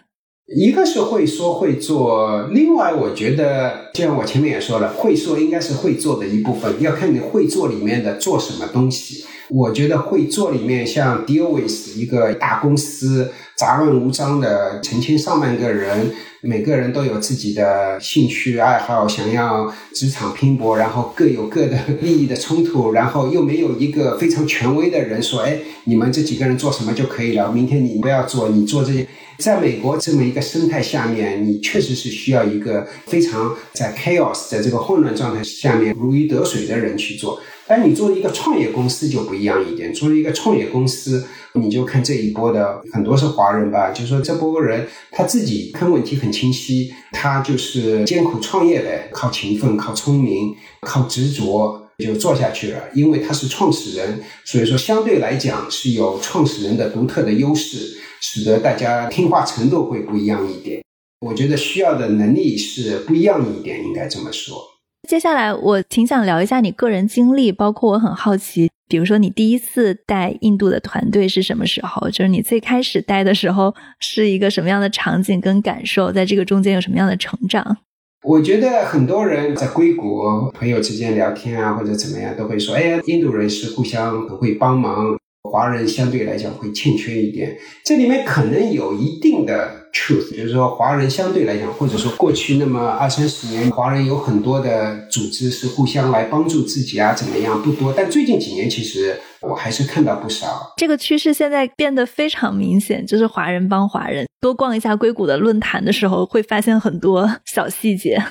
[0.53, 9.25] 一个是会说会做，另外我觉得，就像我前面也说了，会说应该是会做的一部分，要看你会做里面的做什么东西。
[9.49, 16.11] 我觉得会做里面像 deal with 一个大公司，杂乱无章的成千上万个人。
[16.41, 29.07] 每个人都有自己的兴趣爱好，想要职场拼搏，然后各有各的利益的冲突，然后又没有一个非常权威的人说：“哎，你们这几个人做什么就可以了，明天你不要做，你做这些。”
[29.39, 37.39] 在美国这么一个生态下面，你确实是需要一个非常在 chaos 在这个混乱状态下面如鱼得水的人去做。
[37.67, 41.25] 但你作为一个创业公司就不一样一点，作为一个创业公司。
[41.53, 52.83] 你就看这一波的很多是华人吧，就说这波人他自己看问题很清晰，他就是艰苦创业呗，靠勤奋、靠聪明、靠执着就做下去了。
[52.93, 60.83] 因为他是创始人，所以说相对来讲是有创始人的独特的优势，使得大家听话程度会不一样一点。
[61.21, 64.76] 我觉得需要的能力是不一样一点，应该这么说。
[65.07, 72.09] 接下来我挺想聊一下你个人经历，包括我很好奇，比如说你第一次带印度的团队是什么时候？
[72.09, 77.77] 就是你最开始带的时候是一个什么样的场景跟感受，在这个中间有什么样的成长？
[78.23, 85.17] 我觉得很多人在硅谷朋友之间聊天啊，或者怎么样，都会说：“哎呀，印度人是互相很会帮忙。”
[85.49, 100.73] 华人相对来讲会欠缺一点，这里面可能有一定的 truth，就是说华人相对来讲，或者说过去那么二三十年，华人有很多的组织是互相来帮助自己啊，怎么样不多，但最近几年其实我还是看到不少。
[100.77, 104.27] 这个趋势现在变得非常明显，就是华人帮华人。
[104.39, 108.21] 多逛一下硅谷的论坛的时候，会发现很多小细节。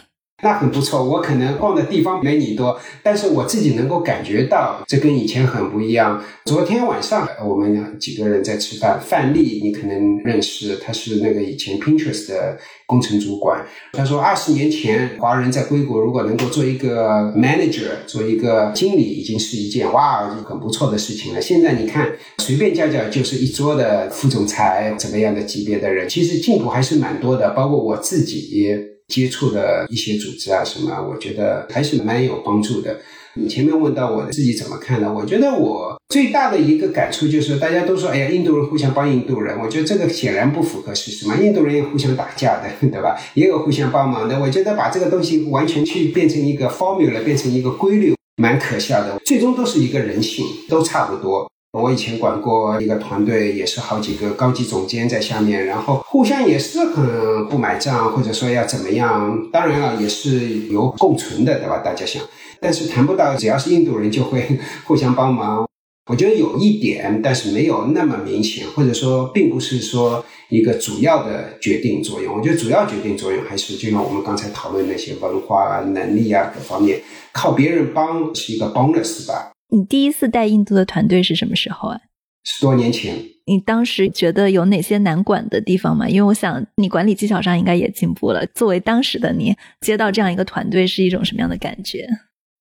[0.42, 6.22] 那很不错，我可能逛的地方没你多，但是我自己能够感觉到，这跟以前很不一样。
[6.44, 13.64] 昨天晚上我们几个人在吃饭，范丽你可能认识，他是那个以前 Pinterest 的工程主管。
[13.94, 21.40] 他说，二十年前华人在硅谷如果能够做一个 manager，做一个经理，已经是一件哇很不错的事情了。
[21.40, 28.96] 现在你看，随便叫叫就是一桌的副总裁怎么样的级别的人，其实进步还是蛮多的，包括我自己。
[29.09, 32.99] 接触的一些组织啊，什么，我觉得还是蛮有帮助的。
[33.38, 35.12] 你前面问到我自己怎么看呢？
[35.12, 41.37] 我觉得我最大的一个感触就是，大家都说，哎呀，印度人互相帮印度人，我觉得这个显然不符合事实嘛。
[41.37, 43.14] 印度人也互相打架的，对吧？
[43.35, 44.40] 也有互相帮忙的。
[44.40, 49.19] 我觉得把这个东西完全去变成一个 formula，变成一个规律，蛮可笑的。
[49.27, 51.47] 最终都是一个人性，都差不多。
[51.83, 59.49] 我以前管过一个团队，也是好几个高级总监在下面，然后互相也是很不买账，或者说要怎么样。
[59.53, 61.83] 当然了，也是有共存的，对吧？
[61.85, 62.23] 大家想，
[62.61, 65.67] 但是谈不到只要是印度人就会 互相帮忙。
[66.11, 72.39] 我觉得有一点，但是没有那么明显，或者说并不是说一个主要的决定作用。
[72.39, 79.51] 我觉得主要决定作用还是就像我们刚才讨论那些文化啊、能力啊各方面，靠别人帮是一个 bonus 吧。
[79.77, 82.01] 你第一次带印度的团队是什么时候啊？
[82.45, 83.15] 十多年前。
[83.45, 86.09] 你当时觉得有哪些难管的地方吗？
[86.09, 88.47] 因为我想你管理技巧上应该也进步了。
[88.55, 92.09] 作为当时的你，接到这样一个团队是一种什么样的感觉？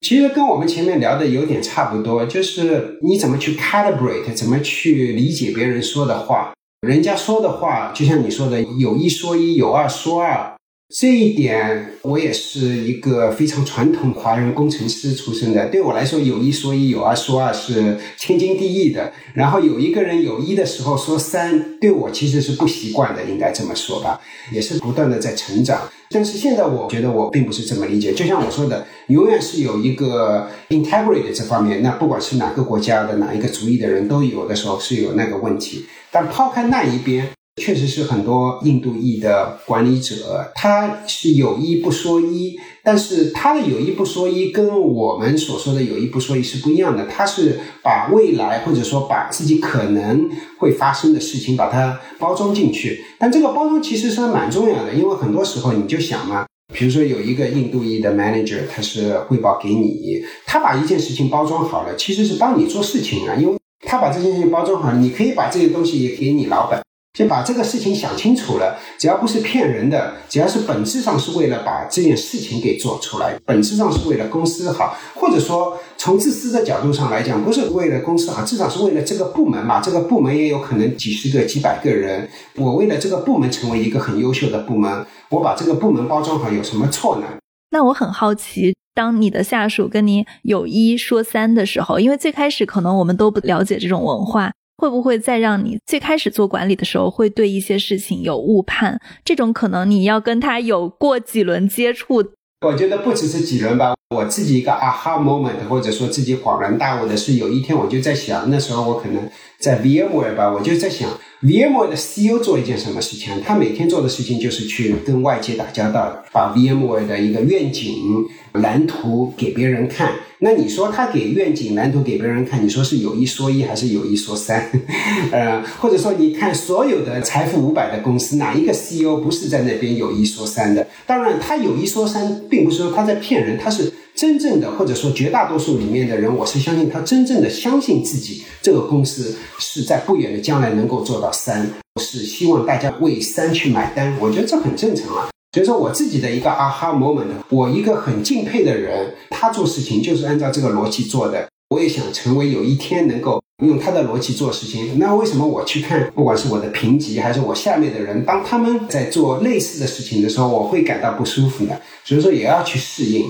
[0.02, 6.54] 其实跟我们前面聊的有点差不多，就是你怎么去 calibrate，怎么去理解别人说的话。
[6.86, 10.55] 人家说的话，就像你说的，有一说一，有二说二。
[10.94, 15.68] 这一点，我也是一个非常传统华人工程师出身的。
[15.70, 19.12] 对我来说，有一说一，有二说二是天经地义的。
[19.34, 24.22] 然后有一个人有一的时候说三，对我其实是不习惯的，应该这么说吧。
[24.54, 25.82] 也是不断的在成长。
[26.12, 28.14] 但是现在我觉得我并不是这么理解。
[28.14, 31.82] 就像我说的，永远是有一个 integrity 这方面。
[31.82, 35.88] 那不管是哪个国家的哪一个族裔的人都有的时候是有那个问题。
[36.12, 37.28] 但抛开那一边。
[37.62, 47.06] 确实是很多印度裔的管理者，他是有一不说一，但是他的有一不说一跟我们所说的有一不说一是不一样的。
[47.08, 50.30] 他是把未来或者说把自己可能
[50.60, 63.56] 会发生的事情把它包装进去，但这个包装其实是蛮重要的，因为很多时候你就想嘛，比如说有一个印度裔的 manager，他是汇报给你，他把一件事情包装好了，其实是帮你做事情啊，因为。
[63.88, 66.82] 他把这件事情包装好了，你可以把这些东西也给你老板。
[67.16, 79.80] 就把这个事情想清楚了，只要不是骗人的，只要是本质上是为了把这件事情给做出来，本质上是为了公司好，或者说从自私的角度上来讲，不是为了公司好，至少是为了这个部门嘛。
[79.80, 87.28] 这个部门也有可能几十个、几百个人，我为了这个部门成为一个很优秀的部门，我把这个部门包装好，有什么错呢？
[87.72, 94.52] 那我很好奇，当你的下属跟你有一说三的时候，因为最开始可能我们都不了解这种文化。
[94.78, 99.00] 会不会再让你最开始做管理的时候，会对一些事情有误判？
[99.24, 102.24] 这种可能你要跟他有过几轮接触。
[102.66, 103.94] 我觉得不只是几轮吧。
[104.16, 109.30] 我自己一个啊哈 moment，或者说自己恍然大悟的是，有一天我就在想，那时候我可能
[109.60, 111.10] 在 VMware 吧，我就在想
[111.42, 113.34] ，VMware 的 CEO 做一件什么事情？
[113.44, 120.12] 他每天做的事情就是去跟外界打交道，把 VMware 的一个愿景蓝图给别人看。
[120.40, 124.70] 那你说他给愿景蓝图给别人看，你说是有一说一还是有一说三？
[125.32, 130.86] 呃，或者说你看所有的财富五百的公司，哪一个 CEO 不是在那边有一说三的？
[131.08, 141.70] 当然，他有一说三，并不是说他在骗人，他是真正的，或者说绝大多数里面的人，我是相信他真正的相信自己这个公司是在不远的将来能够做到三，
[142.02, 144.18] 是希望大家为三去买单。
[144.22, 145.28] 我觉得这很正常啊。
[145.52, 151.48] 所以说我自己的一个 aha moment，我一个很敬佩的人，他做事情就是按照这个逻辑做的。
[151.70, 154.98] 我也想成为有一天能够用他的逻辑做事情。
[154.98, 161.82] 那为什么我去看，不管是我的评级还是我下面的人，当他们在做类似的事情的时候，我会感到不舒服的。
[162.06, 163.26] 所以说也要去适应。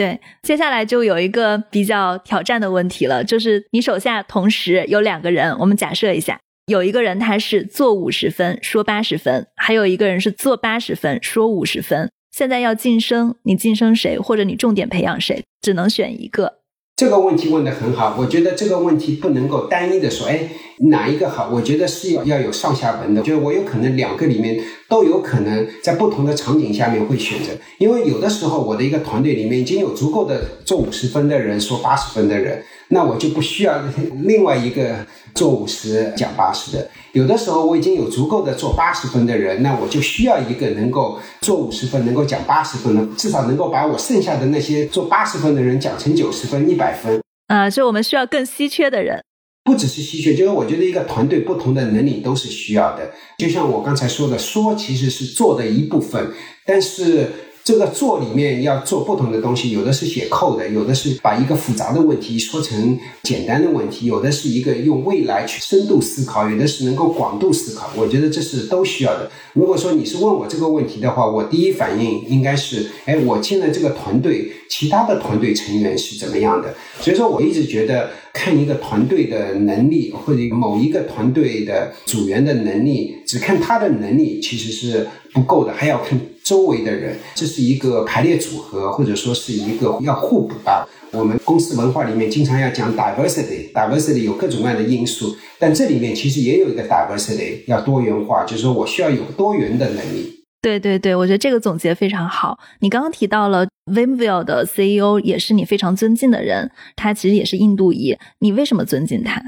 [0.00, 6.40] 对，接下来就有一个比较挑战的问题了，就是你手下同时有两个人，我们假设一下。
[6.68, 12.10] 有一个人他是做五十分说八十分，还有一个人是做八十分说五十分。
[12.30, 16.59] 现在要晋升，你晋升谁，或者你重点培养谁，只能选一个。
[17.00, 20.50] 这个问题问得很好，我觉得这个问题不能够单一的说，哎，
[20.90, 21.48] 哪一个好？
[21.50, 32.62] 我觉得是要要有上下文的，就是我有可能两个里面都有可能在不同的场景下面会选择，因为有的时候我的一个团队里面已经有足够的做五十分的人，说八十分的人。
[32.92, 33.80] 那我就不需要
[34.24, 36.90] 另外一个做五十讲八十的。
[37.12, 47.20] 有的时候我已经有足够的做八十分的人，那我就需要一个能够做五十分、能够讲八十分的，至少能够把我剩下的那些做八十分的人讲成九十分、一百分。
[47.46, 49.22] 啊，所以我们需要更稀缺的人，
[49.64, 53.10] 不只是稀缺，就是我觉得一个团队不同的能力都是需要的。
[53.38, 56.32] 就像我刚才说的，说其实是做的一部分，
[56.66, 57.30] 但是。
[57.70, 67.88] 这个做里面要做不同的东西，有的是写扣的，有的是把一个复杂的问题说成简单的问题，有的是一个用未来去深度思考，有的是能够广度思考。
[67.96, 69.30] 我觉得这是都需要的。
[69.52, 76.74] 如果说你是问我这个问题的话，我第一反应应该是：哎，我进了这个团队，其他的团队成员是怎么样的？
[77.00, 86.20] 所以说，我一直觉得看一个团队的能力，或者某一个团队的组员的能力，只看他的能力其实是不够的，还要看。
[86.50, 90.88] 周围的人，这是一个排列组合，或者说是一个要互补的。
[91.12, 100.44] 我们公司文化里面经常要讲 diversity，diversity 有各种各样的因素，但这里面其实也有一个 diversity，要多元化，就是说我需要有多元的能力。
[100.60, 102.58] 对对对，我觉得这个总结非常好。
[102.80, 109.40] 你刚刚提到了 Vimeo 的 CEO 也是你非常尊敬的人，他其实也是印度裔，你为什么尊敬他？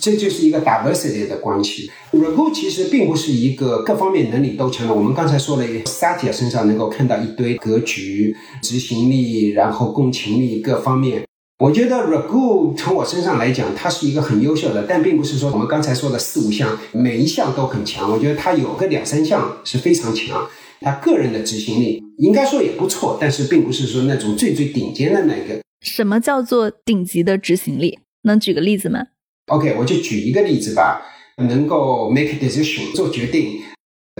[0.00, 1.90] 这就是一个 diversity 的关系。
[2.12, 4.94] Raghu 其实并不是一个各方面能力都强的。
[4.94, 11.24] 我们刚才说了，Satya 身上能够看到一堆格局、执行力，然后共情力各方面。
[11.58, 18.12] 我觉得 Raghu 从我身上来讲，他是一个很优秀的，但并不是说我们刚才说的四五项每一项都很强。
[18.12, 20.46] 我觉得他有个两三项是非常强。
[20.82, 25.58] 他个人的执行力应该说也不错，但是并不是说那种最最顶尖的那个。
[25.80, 27.98] 什么叫做顶级的执行力？
[28.24, 29.06] 能举个例子吗
[29.46, 31.02] ？OK，我就举一个例子吧，
[31.36, 33.60] 能够 make decision 做决定，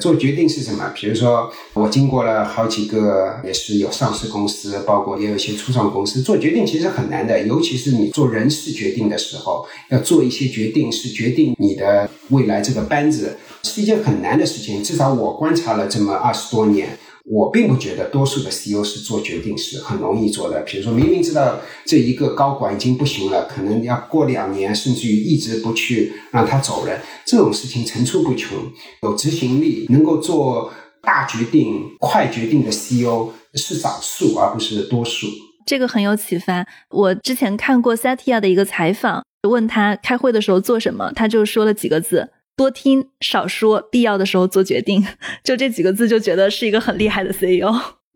[0.01, 0.93] 做决定是什么？
[0.95, 14.85] 比如说，我经过了好几个，也是有上市公司，包括也有一些初创公司，做决定其实很难的，尤其是你做人事决定的时候，要做一些决定，是决定你的未来这个班子，是一件很难的事情。
[14.85, 16.97] 至少我观察了这么二十多年。
[17.29, 20.61] 我并不觉得多数的 CEO 是做决定是很容易做的。
[20.63, 28.57] 比如说明明知道这一个高管已经不行了，可能要过两年，甚至于一直不去让他走人，这种事情层出不穷。
[29.03, 30.73] 有执行力、能够做
[31.03, 35.27] 大决定、快决定的 CEO 是少数，而不是多数。
[35.67, 36.65] 这个很有启发。
[36.91, 42.31] 我之前看过 Satya 的一个采访，问他开会的时候做什么，他就说了几个字。
[42.57, 45.07] 多听少说，必要的时候做决定，
[45.45, 47.71] 就这几个字就觉得是一个很厉害的 CEO。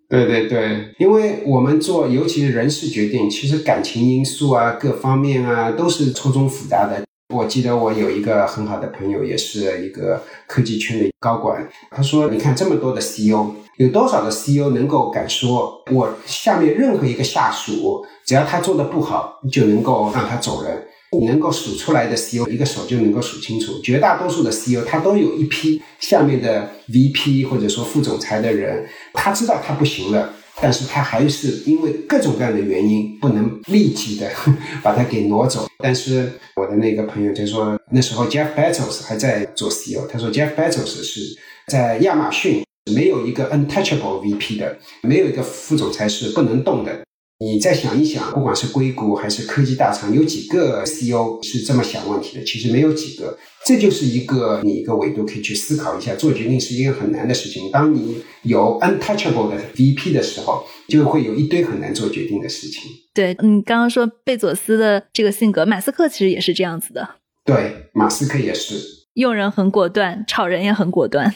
[0.08, 7.04] 对对对，因为我们做，尤其是人事决定，其实感情因素啊，各方面啊，都是错综复杂的。
[7.32, 20.88] 我记得我有一个很好的朋友，也是一个科技圈的高管，他说：“你看这么多的 CEO，有多少的 CEO 能够敢说，我下面任何一个下属，只要他做的不好，就能够让他走人？
[21.18, 23.80] 你能够数出来的 CEO，一个手就能够数清楚。
[23.82, 34.30] 绝大多数的 CEO，他都有一批下面的 VP 或者说副总裁的人，他知道他不行了。”但是他还是因为各种各样的原因不能立即的
[34.82, 35.66] 把他给挪走。
[35.78, 41.20] 但是我的那个朋友就说，那时候 Jeff Bezos 还在做 CEO，他说 Jeff Bezos 是
[41.68, 42.62] 在亚马逊
[42.94, 47.00] 没有一个 untouchable VP 的，没有一个副总裁是不能动的。
[47.42, 52.44] 你再想一想，不管是硅谷还是科技大厂，有几个 CEO 是这么想问题的？
[52.44, 53.38] 其实没有几个。
[53.66, 57.70] 这就是一个你一个维度可以去思考一下，做决定是一个很难的事情。
[57.70, 62.90] 当你有 untouchable 的 VP 的时候，就会有一堆很难做决定的事情。
[63.14, 67.16] 对，嗯刚刚说贝佐斯的这个性格，马斯克其实也是这样子的。
[67.46, 68.74] 对，马斯克也是，
[69.14, 71.34] 用人很果断，炒人也很果断。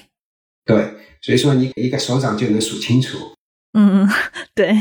[0.66, 0.76] 对，
[1.22, 3.16] 所以说你一个手掌就能数清楚。
[3.72, 4.06] 嗯，
[4.54, 4.78] 对。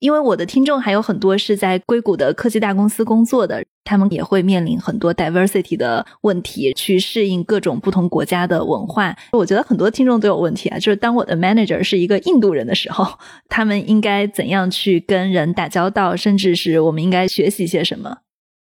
[0.00, 9.16] 因为我的听众还有很多是在硅谷的科技大公司工作的，他们也会面临很多 diversity 的问题，去适应各种不同国家的文化。
[9.32, 13.04] 我觉得很多听众都有问题啊，就是当我的 manager 是一个印度人的时候，
[13.50, 18.18] 他们应该怎样去跟人打交道，甚至是我们应该学习些什么？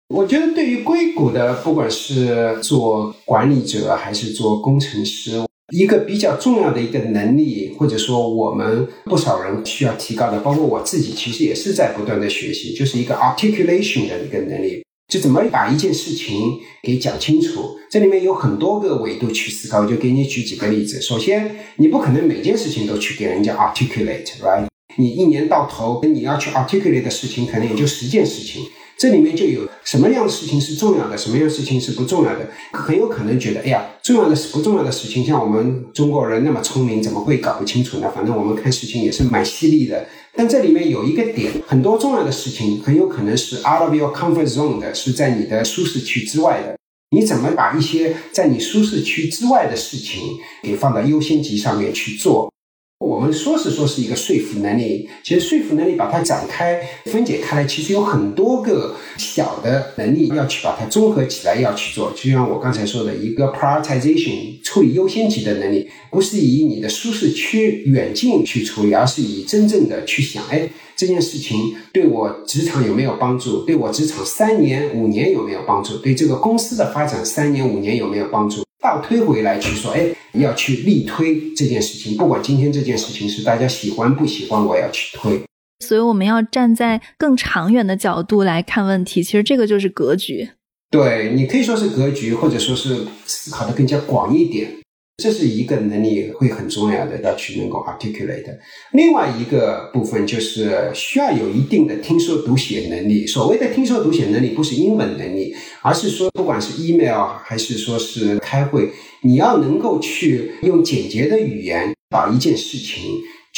[0.09, 5.43] 我觉得对于硅谷的，不管是做管理者还是做工程师。
[5.73, 17.75] 一个比较重要的一个能力，或者说我们不少人需要提高的，包括我自己，其实也是在不断的学习，就是一个 articulation 的一个能力，就怎么把一件事情给讲清楚。
[17.91, 21.01] 这里面有很多个维度去思考，我就给你举几个例子。
[21.01, 24.67] 首先，你不可能每件事情都去给人家 articulate，right？
[24.97, 28.63] 你一年到头你要去 articulate 的事情，可能也就十件事情。
[28.97, 38.11] 这里面就有什么样的事情是重要的，什么样的事情是不重要的，很有可能觉得，哎呀，重要的是不重要的事情，像我们中国人那么聪明，怎么会搞不清楚呢？
[38.13, 40.05] 反正我们看事情也是蛮犀利的。
[40.35, 46.75] 但这里面有一个点，很多重要的事情很有可能是 out of your comfort zone 的，是在你的舒适区之外的。
[47.11, 50.21] 你怎么把一些在你舒适区之外的事情
[50.61, 52.51] 给放到优先级上面去做？
[52.99, 62.11] 我们说是说是一个说服能力，其实说服能力把它展开、分解开来，其实有很多个小的能力要去把它综合起来要去做。
[62.15, 73.63] 就像我刚才说的一个 prioritization 处理优先级的能力，不是以你的舒适区远近去处理，而是以真正的去想，哎，这件事情对我职场有没有帮助？
[73.63, 75.97] 对我职场三年、五年有没有帮助？
[75.97, 78.66] 对这个公司的发展三年、五年有没有帮助？
[78.81, 85.41] 倒推回来去说，哎，要去力推这件事情，不管今天这件事情是大家喜欢不喜欢，我要去推。
[85.79, 90.49] 所以我们要站在更长远的角度来看问题，其实这个就是格局。
[90.89, 94.71] 对你可以说是格局，或者说是思考的更加广一点。
[95.17, 98.55] 这是一个能力会很重要的，要去能够 articulate。
[98.91, 103.25] 另外一个部分就是需要有一定的听说读写能力。
[103.25, 108.91] 所谓的听说读写能力，不是英文能力，而是说不管是 email 还是说是开会，
[109.23, 113.03] 你要能够去用简洁的语言把一件事情。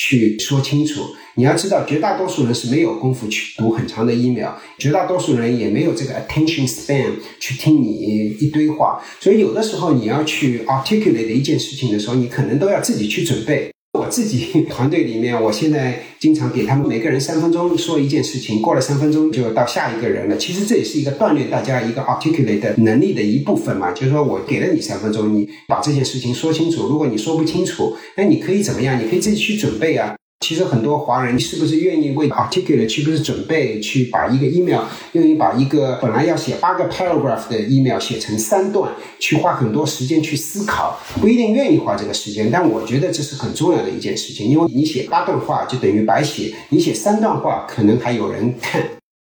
[0.02, 1.02] 去说清楚，
[1.36, 13.70] 你要知道，绝大多数人是没有功夫去读很长的 email，绝大多数人也没有这个 attention span 去听你一堆话，所以有的时候你要去 articulate 一件事情的时候，你可能都要自己去准备。
[14.10, 20.38] 自己团队里面，我现在经常给他们每个人三分钟说一件事情，过了三分钟就到下一个人了。
[20.38, 23.92] 其实这也是一个锻炼大家一个 articulate 的能力的一部分嘛。
[23.92, 26.88] 就是说我给了你三分钟，你把这件事情说清楚。
[26.88, 29.02] 如果你说不清楚，那你可以怎么样？
[29.02, 30.16] 你可以自己去准备啊。
[30.40, 34.82] 其实很多华人是不是愿意为 articulate 去不是准备去把一个 email，
[35.12, 48.82] 愿意把一个本来要写八个 paragraph 的 email 写成三段，去花很多时间去思考，不一定愿意花这个时间，但我觉得这是很重要的一件事情，因为你写八段话就等于白写，你写三段话可能还有人看，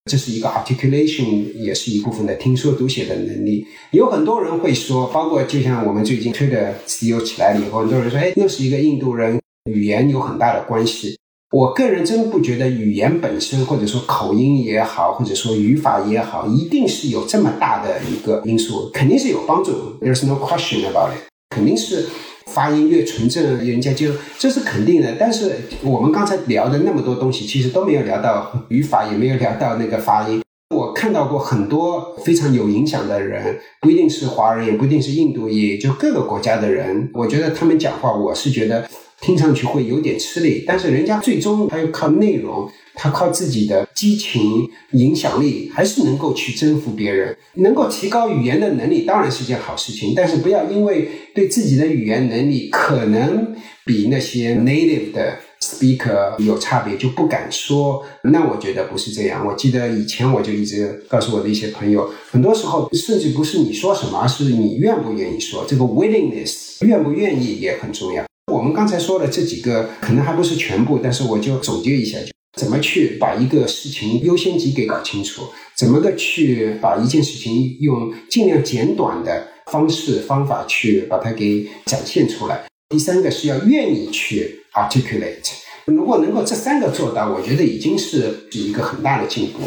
[0.04, 3.66] 这是一个 articulation，也是一部分的听说读写的能力。
[3.92, 9.40] 有很多人会说，包括就像我们最近推的 CEO 起来了以后，很多人说，哎，又是一个印度人。
[9.68, 11.18] 语言有很大的关系，
[11.50, 19.72] 我个人真不觉得语言本身，或者说口音也好，或者说语法也好，一定是有这么大的一个因素，肯定是有帮助。
[20.00, 22.06] There's no question about it，肯定是
[22.48, 25.16] 发音越纯正，人家就这是肯定的。
[25.18, 25.52] 但是
[25.82, 30.42] 我们刚才聊的那么多东西，其实都没有聊到语法，也没有聊到那个发音。
[30.76, 38.86] 我看到过很多非常有影响的人，不一定是华人，也不一定是印度裔，就各个国家的人，我觉得他们讲话，我是觉得。
[39.20, 50.12] 听上去会有点吃力，但是人家最终他要靠内容，他靠自己的激情、影响力，还是能够去征服别人，能够提高语言的能力，当然是件好事情。
[50.16, 53.54] 但是不要因为对自己的语言能力可能
[53.84, 55.38] 比那些 native 的。
[55.60, 59.44] speaker 有差别就不敢说，那我觉得不是这样。
[59.44, 65.64] 我记得以前我就一直告诉我的一些朋友，很多时候甚至不是你说什么，而是你愿不愿意说。
[65.66, 68.24] 这个 willingness 愿不愿意也很重要。
[68.48, 75.42] 我们刚才说的这几个可能还不是全部，但是我就总结一下，就怎么去把一个事情优先级给搞清楚，
[75.76, 82.64] 怎么个去把一件事情用尽量简短的方式方法去把它给展现出来。
[82.88, 85.52] 第三个是要愿意去 articulate，
[85.84, 89.60] 如果能够这三个做到，我觉得已经是是一个很大的进步。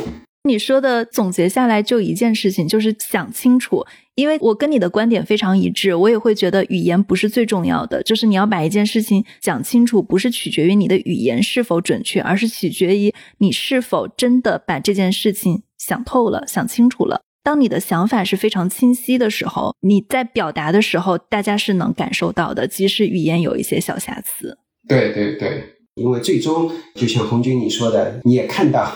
[0.49, 3.85] 你说的总结下来就一件事情，就是想清楚。
[4.21, 17.21] 因为我跟你的观点非常一致，我也会觉得语言不是最重要的，就是你要把一件事情讲清楚，不是取决于你的语言是否准确，而是取决于你是否真的把这件事情想透了、想清楚了。
[17.43, 24.59] 当你的想法是非常清晰的时候，你在表达的时候，大家是能感受到的，即使语言有一些小瑕疵。
[24.87, 25.63] 对对对，
[25.95, 28.89] 因为最终就像红军你说的，你也看到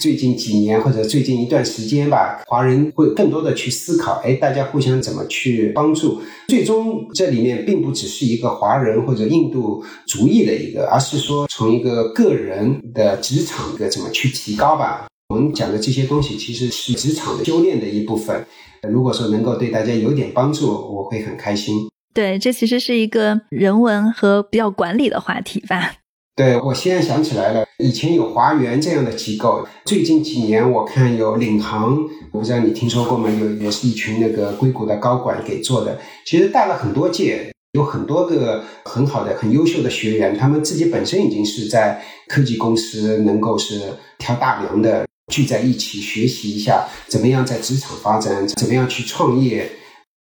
[0.00, 6.20] 最近几年或者最近一段时间吧，华人会更多的去思考，哎，大家互相怎么去帮助？
[6.48, 15.06] 最终这里面并不只是一个华人或者印度主义的一个，而是说从一个个人的职场的怎么去提高吧。
[15.28, 18.44] 我们讲的这些东西其实是职场的修炼的一部分。
[18.90, 21.88] 如果说能够对大家有点帮助，我会很开心。
[22.12, 25.94] 对，这其实是一个人文和比较管理的话题吧。
[26.34, 31.98] 对，我现在想起来了，以前有华源这样的机构，最近几年我看有领航，
[32.32, 33.28] 我不知道你听说过吗？
[33.30, 45.06] 有也是一群那个硅谷的高管给做的，其实带了很多届，有很多个很好的、很优秀的学员，他们自己本身已经是在科技公司能够是挑大梁的。
[45.32, 49.70] 聚在一起学习一下，怎么样在职场发展，怎么样去创业。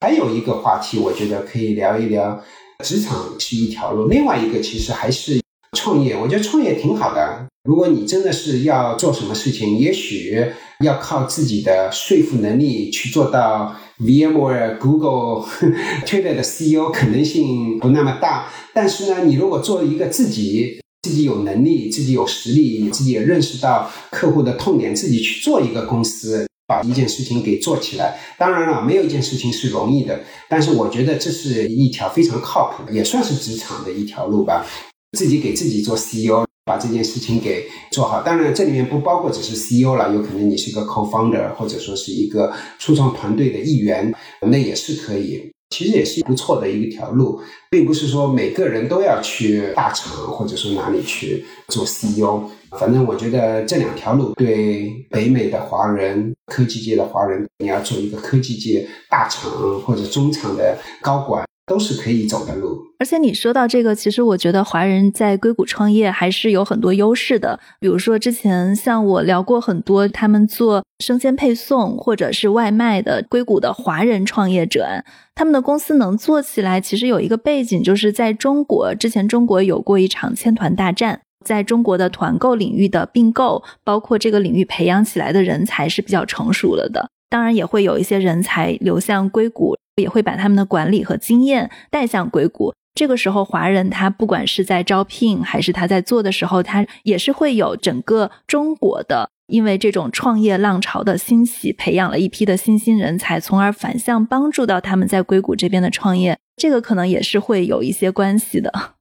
[0.02, 2.42] 还有一个话题，我觉得可以聊一聊。
[2.84, 5.40] 职场是一条路，另外一个其实还是
[5.78, 6.18] 创业。
[6.18, 7.48] 我觉得创业挺好的。
[7.64, 10.44] 如果你真的是要做什么事情，也许
[10.84, 15.46] 要靠自己的说服能力去做到 VMware、Google、
[16.06, 18.50] Twitter 的 CEO，可能性不那么大。
[18.74, 20.80] 但是呢，你如果做一个自己。
[21.04, 28.20] 自己有能力，自己有实力，自己也认识到客户的痛点，自己去做一个公司，把一件事情给做起来。
[28.38, 30.20] 当然了，没有一件事情是容易的，
[30.50, 34.66] 但是我觉得这是一条非常靠谱，也算是职场的一条路吧。
[35.14, 38.22] 自己给自己做 CEO，把这件事情给做好。
[38.22, 45.52] 当然，这里面不包括只是 CEO 了，有可能你是一个 co-founder，或者说是一个初创团队的一员，那也是可以。
[45.70, 52.50] 其实也是不错的一条路，并不是说每个人都要去大厂或者说哪里去做 CEO。
[52.80, 59.52] 反正我觉得这两条路对北美的华人、科技界的华人，你要做一个科技界大厂
[59.82, 61.46] 或者中厂的高管。
[61.68, 67.60] 都是可以走的路，而且你说到这个，其实我觉得华人在硅谷创业还是有很多优势的。
[67.82, 75.04] 比如说之前像我聊过很多他们做生鲜配送或者是外卖的硅谷的华人创业者，
[75.36, 87.10] 他们的公司能做起来，其实有一个背景，就是在中国之前中国有过一场千团大战，在中国的团购领域的并购，包括这个领域培养起来的人才是比较成熟了的。
[87.30, 89.76] 当然也会有一些人才流向硅谷。
[90.02, 92.74] 也会把他们的管理和经验带向硅谷。
[92.96, 106.38] 这个时候，华人他不管是在招聘还是他在做的时候，他也是会有整个中国的，因为这种创业浪潮的兴起，培养了一批的新兴人才，从而反向帮助到他们在硅谷这边的创业。
[106.56, 108.97] 这个可能也是会有一些关系的。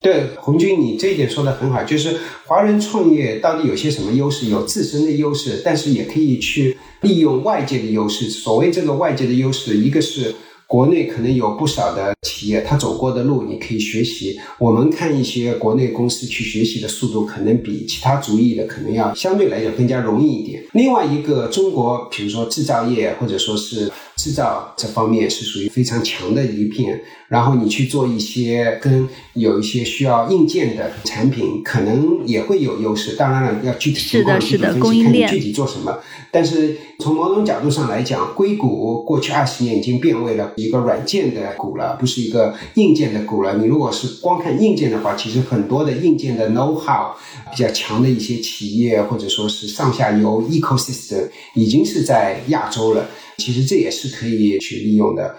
[0.00, 4.46] 对，红军，你这一点说的很好，就是华人创业到底有些什么优势？
[4.46, 6.76] 有自身的优势，但是也可以去。
[7.02, 10.34] 利用外界的优势，所谓这个外界的优势，一个是
[10.66, 14.38] 国内可能有不少的企业，他走过的路你可以学习。
[14.58, 20.62] 我们看一些国内公司去学习的速度，可能比其他族裔的可能要相对来讲更加容易一点。
[20.74, 23.90] 另外一个，中国比如说制造业或者说是
[24.20, 27.00] 制造这方面是属于非常强的一片。
[27.28, 33.14] 然后你去做一些跟有一些需要硬件的产品，可能也会有优势。
[33.14, 35.96] 当然了，要具体情况具体分析，看你具体做什么。
[36.32, 43.56] 但是从某种角度上来讲，硅谷过去二十年已经变为了一个软件的股了，不是一个硬件的股了。
[43.58, 47.14] 你如果是光看硬件的话，其实很多的硬件的 know how
[47.54, 53.08] 比较强的一些企业，或者说是上下游 ecosystem 已经是在亚洲了。
[53.40, 55.34] 其实这也是可以去利用的。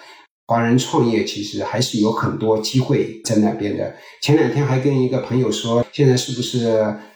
[0.47, 3.95] 华人创业其实还是有很多机会在那边的。
[4.21, 6.67] 前两天还跟一个朋友说，现在是不是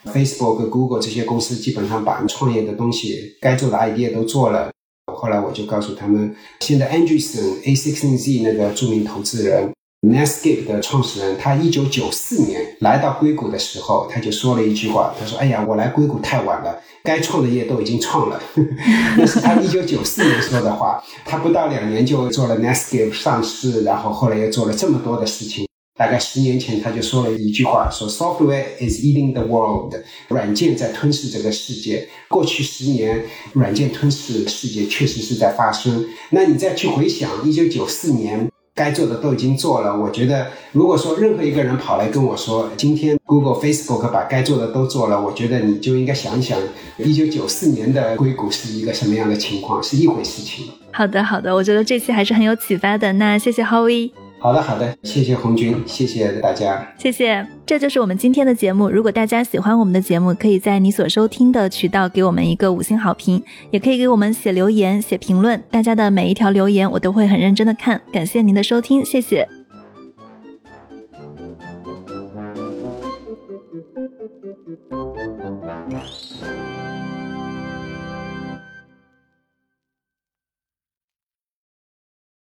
[0.05, 4.71] Facebook、Google 这些公司基本上把创业的东西该做的 idea 都做了？
[5.13, 9.73] 后来我就告诉他们，现在 Andreessen A16Z 那个著名投资人。
[10.05, 18.39] Netscape 的创始人，他一九九四年来到硅谷的时候，他就说了一句话，他说：“哎呀，我来硅谷太晚了，该创的业都已经创了。
[19.17, 21.03] ”那是他一九九四年说的话。
[21.25, 25.65] 他不到两年就做了 Netscape 上市，然后后来又做了这么多的事情。
[25.97, 29.95] 大概十年前他就说了一句话，说：“Software is eating the world。”
[30.29, 32.07] 软件在吞噬这个世界。
[32.27, 36.05] 过去十年，软件吞噬世界确实是在发生。
[36.29, 38.51] 那你再去回想一九九四年。
[38.75, 46.59] 该做的都已经做了，我觉得，如果说任何一个人跑来跟我说，今天 Google、Facebook 把该做的都做了，我觉得你就应该想想，
[46.97, 50.67] 一九九四年的硅谷是一个什么样的情况，是一回事情。
[50.91, 53.13] 好的，好的，我觉得这期还是很有启发的。
[53.13, 54.24] 那谢谢 Howie。
[54.45, 57.43] 好的，好的，谢谢红军，谢谢大家，谢谢。
[57.65, 58.87] 这就是我们今天的节目。
[58.91, 63.41] 如果大家喜欢我们的节目，可以在你所收听的渠道给我们一个五星好评，
[63.71, 65.63] 也可以给我们写留言、写评论。
[65.71, 67.99] 大家的每一条留言，我都会很认真的看。
[68.13, 69.47] 感谢您的收听，谢谢。